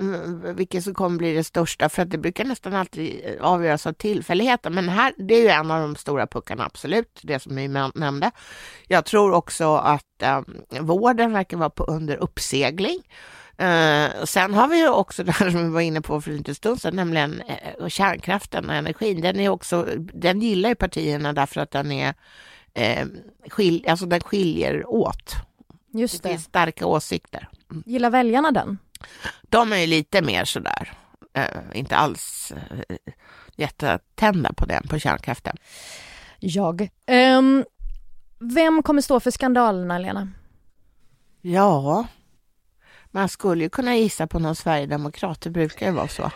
vilken 0.55 0.81
som 0.81 0.93
kommer 0.93 1.17
bli 1.17 1.33
det 1.33 1.43
största, 1.43 1.89
för 1.89 2.01
att 2.01 2.09
det 2.09 2.17
brukar 2.17 2.45
nästan 2.45 2.73
alltid 2.73 3.21
eh, 3.23 3.45
avgöras 3.45 3.87
av 3.87 3.93
tillfälligheter. 3.93 4.69
Men 4.69 4.89
här, 4.89 5.13
det 5.17 5.33
är 5.33 5.41
ju 5.41 5.47
en 5.47 5.71
av 5.71 5.81
de 5.81 5.95
stora 5.95 6.27
puckarna, 6.27 6.65
absolut, 6.65 7.19
det 7.23 7.39
som 7.39 7.55
vi 7.55 7.67
nämnde. 7.95 8.31
Jag 8.87 9.05
tror 9.05 9.31
också 9.33 9.75
att 9.75 10.21
eh, 10.21 10.41
vården 10.79 11.33
verkar 11.33 11.57
vara 11.57 11.69
på, 11.69 11.83
under 11.83 12.17
uppsegling. 12.17 13.03
Eh, 13.57 14.23
sen 14.23 14.53
har 14.53 14.67
vi 14.67 14.77
ju 14.79 14.89
också 14.89 15.23
det 15.23 15.31
här 15.31 15.51
som 15.51 15.63
vi 15.63 15.69
var 15.69 15.81
inne 15.81 16.01
på 16.01 16.21
för 16.21 16.31
en 16.31 16.37
liten 16.37 16.55
stund 16.55 16.81
sedan, 16.81 16.95
nämligen 16.95 17.41
eh, 17.41 17.87
kärnkraften 17.87 18.69
och 18.69 18.75
energin. 18.75 19.21
Den, 19.21 19.39
är 19.39 19.49
också, 19.49 19.87
den 19.97 20.41
gillar 20.41 20.69
ju 20.69 20.75
partierna 20.75 21.33
därför 21.33 21.61
att 21.61 21.71
den 21.71 21.91
är 21.91 22.13
eh, 22.73 23.05
skil, 23.49 23.85
alltså 23.87 24.05
den 24.05 24.21
skiljer 24.21 24.89
åt. 24.89 25.48
Just 25.93 26.23
det. 26.23 26.29
det 26.29 26.33
finns 26.33 26.45
starka 26.45 26.85
åsikter. 26.85 27.49
Gillar 27.85 28.09
väljarna 28.09 28.51
den? 28.51 28.77
De 29.41 29.73
är 29.73 29.77
ju 29.77 29.87
lite 29.87 30.21
mer 30.21 30.45
sådär, 30.45 30.93
äh, 31.33 31.43
inte 31.73 31.95
alls 31.95 32.51
äh, 32.51 32.95
jättetända 33.55 34.53
på 34.53 34.65
den, 34.65 34.87
på 34.87 34.99
kärnkraften. 34.99 35.57
Jag. 36.39 36.89
Um, 37.37 37.65
vem 38.39 38.83
kommer 38.83 39.01
stå 39.01 39.19
för 39.19 39.31
skandalerna, 39.31 39.97
Lena? 39.97 40.29
Ja, 41.41 42.07
man 43.11 43.29
skulle 43.29 43.63
ju 43.63 43.69
kunna 43.69 43.95
gissa 43.95 44.27
på 44.27 44.39
någon 44.39 44.55
sverigedemokrat, 44.55 45.41
det 45.41 45.49
brukar 45.49 45.85
ju 45.85 45.91
vara 45.91 46.07
så. 46.07 46.31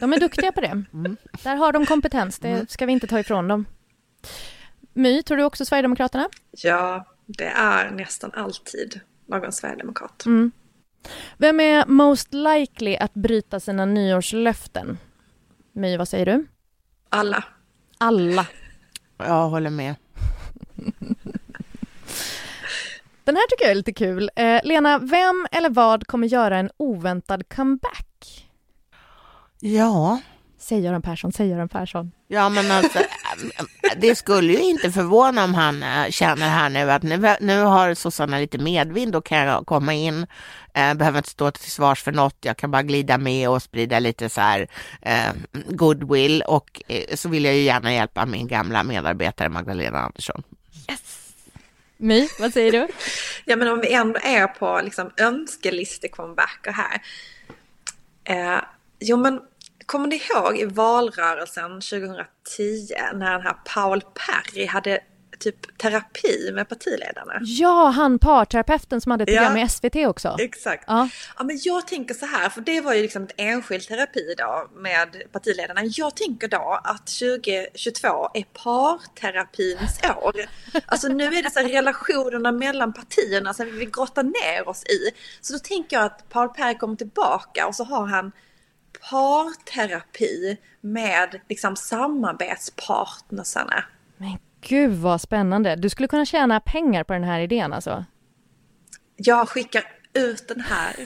De 0.00 0.12
är 0.12 0.20
duktiga 0.20 0.52
på 0.52 0.60
det. 0.60 0.84
Mm. 0.92 1.16
Där 1.42 1.56
har 1.56 1.72
de 1.72 1.86
kompetens, 1.86 2.38
det 2.38 2.48
mm. 2.48 2.66
ska 2.68 2.86
vi 2.86 2.92
inte 2.92 3.06
ta 3.06 3.20
ifrån 3.20 3.48
dem. 3.48 3.64
My, 4.92 5.22
tror 5.22 5.36
du 5.38 5.44
också 5.44 5.64
Sverigedemokraterna? 5.64 6.28
Ja, 6.50 7.06
det 7.38 7.48
är 7.48 7.90
nästan 7.90 8.30
alltid 8.34 9.00
någon 9.26 9.52
sverigedemokrat. 9.52 10.26
Mm. 10.26 10.52
Vem 11.36 11.60
är 11.60 11.86
most 11.86 12.34
likely 12.34 12.96
att 12.96 13.14
bryta 13.14 13.60
sina 13.60 13.84
nyårslöften? 13.84 14.98
My, 15.72 15.96
vad 15.96 16.08
säger 16.08 16.26
du? 16.26 16.46
Alla. 17.08 17.44
Alla. 17.98 18.46
Jag 19.16 19.48
håller 19.48 19.70
med. 19.70 19.94
Den 23.24 23.36
här 23.36 23.46
tycker 23.50 23.64
jag 23.64 23.70
är 23.70 23.74
lite 23.74 23.92
kul. 23.92 24.30
Eh, 24.36 24.60
Lena, 24.64 24.98
vem 24.98 25.46
eller 25.52 25.70
vad 25.70 26.06
kommer 26.06 26.26
göra 26.26 26.58
en 26.58 26.70
oväntad 26.76 27.48
comeback? 27.48 28.48
Ja, 29.60 30.20
Säg 30.62 30.80
Göran 30.80 31.02
Persson, 31.02 31.32
säg 31.32 31.48
Göran 31.48 31.68
Persson. 31.68 32.12
Ja, 32.28 32.48
men 32.48 32.70
alltså, 32.70 32.98
det 33.96 34.14
skulle 34.14 34.52
ju 34.52 34.62
inte 34.62 34.92
förvåna 34.92 35.44
om 35.44 35.54
han 35.54 35.82
äh, 35.82 36.10
känner 36.10 36.48
här 36.48 36.68
nu 36.68 36.90
att 36.90 37.02
nu, 37.02 37.36
nu 37.40 37.62
har 37.62 37.94
sossarna 37.94 38.38
lite 38.38 38.58
medvind, 38.58 39.12
då 39.12 39.20
kan 39.20 39.38
jag 39.38 39.66
komma 39.66 39.94
in, 39.94 40.26
äh, 40.74 40.94
behöver 40.94 41.18
inte 41.18 41.30
stå 41.30 41.50
till 41.50 41.70
svars 41.70 42.02
för 42.02 42.12
något, 42.12 42.36
jag 42.40 42.56
kan 42.56 42.70
bara 42.70 42.82
glida 42.82 43.18
med 43.18 43.48
och 43.48 43.62
sprida 43.62 43.98
lite 43.98 44.28
så 44.28 44.40
här 44.40 44.68
äh, 45.02 45.32
goodwill 45.68 46.42
och 46.46 46.82
så 47.14 47.28
vill 47.28 47.44
jag 47.44 47.54
ju 47.54 47.62
gärna 47.62 47.94
hjälpa 47.94 48.26
min 48.26 48.48
gamla 48.48 48.82
medarbetare 48.82 49.48
Magdalena 49.48 49.98
Andersson. 49.98 50.42
Yes! 50.90 51.22
My, 51.96 52.28
vad 52.38 52.52
säger 52.52 52.72
du? 52.72 52.88
ja, 53.44 53.56
men 53.56 53.68
om 53.68 53.80
vi 53.80 53.92
ändå 53.92 54.20
är 54.22 54.46
på 54.46 54.80
liksom 54.84 55.10
önskeliste-comebacker 55.16 56.72
här. 56.72 57.02
Eh, 58.24 58.62
jo, 59.00 59.16
men 59.16 59.40
kommer 59.86 60.08
ni 60.08 60.22
ihåg 60.30 60.58
i 60.58 60.64
valrörelsen 60.64 61.70
2010 61.80 62.26
när 63.14 63.32
den 63.32 63.42
här 63.42 63.56
Paul 63.74 64.00
Perry 64.00 64.66
hade 64.66 65.00
typ 65.38 65.78
terapi 65.78 66.50
med 66.52 66.68
partiledarna? 66.68 67.38
Ja, 67.40 67.88
han 67.88 68.18
parterapeuten 68.18 69.00
som 69.00 69.10
hade 69.10 69.22
ett 69.22 69.28
program 69.28 69.56
Ja. 69.56 69.64
i 69.64 69.68
SVT 69.68 69.96
också. 69.96 70.36
Exakt. 70.40 70.84
Ja. 70.86 71.08
Ja. 71.38 71.44
men 71.44 71.58
jag 71.62 71.86
tänker 71.86 72.14
så 72.14 72.26
här, 72.26 72.48
för 72.48 72.60
det 72.60 72.80
var 72.80 72.94
ju 72.94 73.02
liksom 73.02 73.22
ett 73.22 73.34
enskild 73.36 73.82
terapi 73.88 74.34
då 74.38 74.68
med 74.74 75.22
partiledarna. 75.32 75.80
Jag 75.84 76.16
tänker 76.16 76.48
då 76.48 76.80
att 76.84 77.06
2022 77.06 78.08
är 78.34 78.44
parterapins 78.62 80.00
år. 80.22 80.34
Alltså 80.86 81.08
nu 81.08 81.24
är 81.24 81.42
det 81.42 81.50
så 81.50 81.60
här 81.60 81.68
relationerna 81.68 82.52
mellan 82.52 82.92
partierna 82.92 83.54
som 83.54 83.66
vi 83.66 83.72
vill 83.72 83.90
grotta 83.90 84.22
ner 84.22 84.68
oss 84.68 84.84
i. 84.84 85.10
Så 85.40 85.52
då 85.52 85.58
tänker 85.58 85.96
jag 85.96 86.04
att 86.04 86.28
Paul 86.28 86.48
Perry 86.48 86.78
kommer 86.78 86.96
tillbaka 86.96 87.66
och 87.66 87.74
så 87.74 87.84
har 87.84 88.06
han 88.06 88.32
parterapi 89.10 90.56
med 90.80 91.40
liksom 91.48 91.76
samarbetspartnersarna. 91.76 93.84
Men 94.16 94.38
gud 94.60 94.92
vad 94.92 95.20
spännande. 95.20 95.76
Du 95.76 95.90
skulle 95.90 96.08
kunna 96.08 96.24
tjäna 96.24 96.60
pengar 96.60 97.04
på 97.04 97.12
den 97.12 97.24
här 97.24 97.40
idén 97.40 97.72
alltså. 97.72 98.04
Jag 99.16 99.48
skickar 99.48 99.84
ut 100.12 100.48
den 100.48 100.60
här 100.60 100.96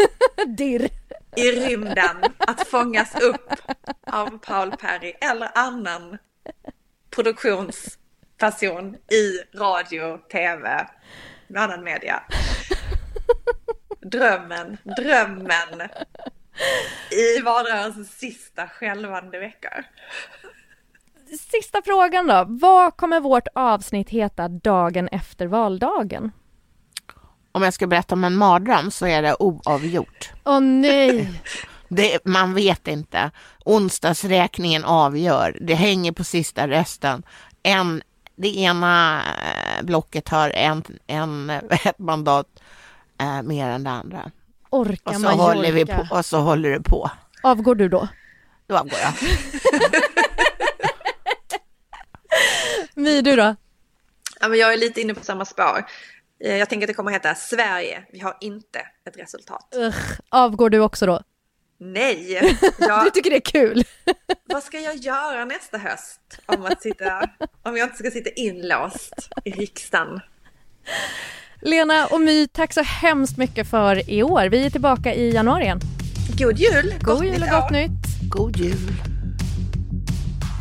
Dirr. 0.47 0.89
i 1.37 1.51
rymden 1.53 2.17
att 2.39 2.69
fångas 2.69 3.15
upp 3.21 3.53
av 4.07 4.39
Paul 4.39 4.71
Perry 4.71 5.13
eller 5.21 5.59
annan 5.59 6.19
produktionsperson 7.11 8.95
i 8.95 9.39
radio, 9.59 10.19
tv, 10.19 10.87
annan 11.57 11.85
media. 11.85 12.23
Drömmen, 14.01 14.77
drömmen 14.97 15.89
i 17.11 17.41
valrörelsens 17.41 18.19
sista 18.19 18.69
skälvande 18.69 19.39
veckor. 19.39 19.85
Sista 21.53 21.83
frågan 21.85 22.27
då. 22.27 22.45
Vad 22.49 22.97
kommer 22.97 23.21
vårt 23.21 23.49
avsnitt 23.55 24.11
heta 24.11 24.49
dagen 24.49 25.09
efter 25.09 25.47
valdagen? 25.47 26.33
Om 27.53 27.63
jag 27.63 27.75
ska 27.75 27.87
berätta 27.87 28.15
om 28.15 28.25
en 28.25 28.37
mardröm 28.37 28.91
så 28.91 29.07
är 29.07 29.23
det 29.23 29.37
oavgjort. 29.39 30.31
Åh 30.45 30.61
nej! 30.61 31.43
Det, 31.89 32.25
man 32.25 32.55
vet 32.55 32.89
inte. 32.89 33.31
Onsdagsräkningen 33.65 34.85
avgör. 34.85 35.59
Det 35.61 35.75
hänger 35.75 36.13
på 36.13 36.25
sista 36.25 36.69
rösten. 36.69 37.23
En, 37.63 38.03
det 38.37 38.57
ena 38.57 39.23
eh, 39.23 39.85
blocket 39.85 40.29
har 40.29 40.51
en, 40.51 40.85
en, 41.07 41.51
ett 41.51 41.99
mandat 41.99 42.47
eh, 43.21 43.43
mer 43.43 43.69
än 43.69 43.85
det 43.85 43.91
andra. 43.91 44.31
Orka 44.71 45.01
Och 45.11 45.15
så, 45.15 45.21
Mallorca. 45.21 45.43
håller 45.43 45.73
vi 45.73 45.87
på, 45.87 46.07
och 46.11 46.27
så 46.27 46.39
håller 46.41 46.71
det 46.71 46.81
på. 46.83 47.11
Avgår 47.43 47.75
du 47.75 47.89
då? 47.89 48.09
Då 48.67 48.75
går 48.75 48.99
jag. 49.03 49.13
My, 52.95 53.23
du 53.23 53.37
då? 53.37 53.57
Ja, 54.41 54.49
men 54.49 54.59
jag 54.59 54.73
är 54.73 54.77
lite 54.77 55.01
inne 55.01 55.15
på 55.15 55.25
samma 55.25 55.45
spår. 55.45 55.85
Eh, 56.45 56.57
Jag 56.57 56.69
tänker 56.69 56.87
att 56.87 56.89
det 56.89 56.95
kommer 56.95 57.11
att 57.11 57.15
heta 57.17 57.35
Sverige, 57.35 58.05
vi 58.13 58.21
har 58.21 58.37
inte 58.41 58.79
ett 59.09 59.17
resultat. 59.19 59.75
Ugh. 59.77 59.97
Avgår 60.29 60.71
du 60.71 60.81
också 60.81 61.07
då? 61.07 61.23
Nej! 61.79 62.41
Du 62.79 62.85
Jag, 62.87 63.15
tycker 63.15 63.31
det 63.31 63.37
är 63.37 63.41
kul? 63.41 63.85
vad 64.45 64.63
ska 64.63 64.79
jag 64.81 64.97
göra 64.97 65.45
nästa 65.45 65.79
höst 65.79 66.21
om, 66.47 66.67
att 66.67 66.83
sitta, 66.83 67.31
om 67.63 67.77
jag 67.77 67.87
inte 67.87 67.97
ska 67.97 68.11
sitta 68.11 68.31
inlåst 68.31 69.29
i 69.45 69.51
riksdagen? 69.51 70.21
Lena 71.67 72.07
och 72.07 72.21
My, 72.21 72.47
tack 72.49 72.73
så 72.73 72.83
hemskt 72.83 73.37
mycket 73.37 73.67
för 73.67 74.11
i 74.11 74.23
år. 74.23 74.49
Vi 74.49 74.67
är 74.67 74.71
tillbaka 74.71 75.15
i 75.15 75.35
januari 75.35 75.65
igen. 75.65 75.81
God 76.39 76.59
jul! 76.59 76.95
God 77.01 77.25
jul 77.25 77.43
och 77.43 77.49
gott 77.49 77.71
nytt! 77.71 77.91
God 78.29 78.57
jul. 78.57 79.16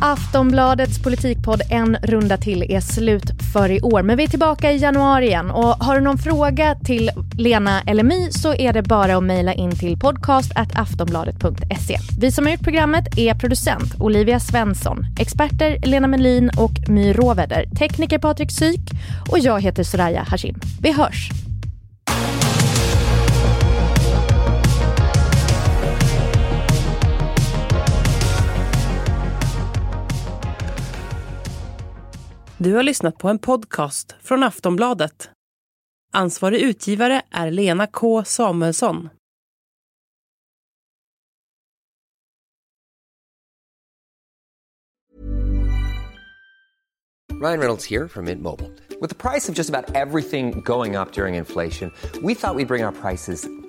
Aftonbladets 0.00 1.02
politikpodd 1.02 1.62
En 1.70 1.96
runda 2.02 2.36
till 2.36 2.62
är 2.62 2.80
slut 2.80 3.24
för 3.52 3.70
i 3.70 3.80
år. 3.80 4.02
Men 4.02 4.16
vi 4.16 4.24
är 4.24 4.28
tillbaka 4.28 4.72
i 4.72 4.76
januari 4.76 5.26
igen. 5.26 5.50
Och 5.50 5.84
har 5.84 5.94
du 5.94 6.00
någon 6.00 6.18
fråga 6.18 6.74
till 6.74 7.10
Lena 7.38 7.82
eller 7.86 8.02
My 8.02 8.30
så 8.30 8.54
är 8.54 8.72
det 8.72 8.82
bara 8.82 9.16
att 9.16 9.24
mejla 9.24 9.54
in 9.54 9.70
till 9.70 9.98
podcast.aftonbladet.se. 9.98 11.98
Vi 12.18 12.32
som 12.32 12.46
har 12.46 12.52
gjort 12.52 12.62
programmet 12.62 13.18
är 13.18 13.34
producent 13.34 14.00
Olivia 14.00 14.40
Svensson, 14.40 15.06
experter 15.18 15.78
Lena 15.82 16.06
Melin 16.06 16.50
och 16.56 16.72
My 16.88 17.12
Råväder, 17.12 17.66
tekniker 17.78 18.18
Patrik 18.18 18.52
Syk 18.52 18.90
och 19.30 19.38
jag 19.38 19.60
heter 19.60 19.82
Soraya 19.82 20.22
Hashim. 20.22 20.60
Vi 20.80 20.92
hörs! 20.92 21.30
Du 32.58 32.74
har 32.74 32.82
lyssnat 32.82 33.18
på 33.18 33.28
en 33.28 33.38
podcast 33.38 34.16
från 34.22 34.42
Aftonbladet. 34.42 35.30
Ansvarig 36.12 36.60
utgivare 36.60 37.22
är 37.30 37.50
Lena 37.50 37.86
K 37.86 38.24
Samuelsson. 38.24 39.08
Ryan 47.42 47.58
Reynolds 47.58 47.90
här 47.90 48.08
från 48.08 48.24
Mint 48.24 48.42
Mobile. 48.42 48.70
priset 49.14 49.56
på 49.56 49.62
nästan 49.62 49.84
allt 49.96 50.30
som 50.30 50.60
går 50.60 51.00
upp 51.00 51.18
under 51.18 51.38
inflationen, 51.38 51.92
trodde 52.12 52.26
vi 52.26 52.32
att 52.32 52.56
vi 52.56 52.64
skulle 52.64 52.66
bring 52.66 52.84
våra 52.84 52.92
priser 52.92 53.55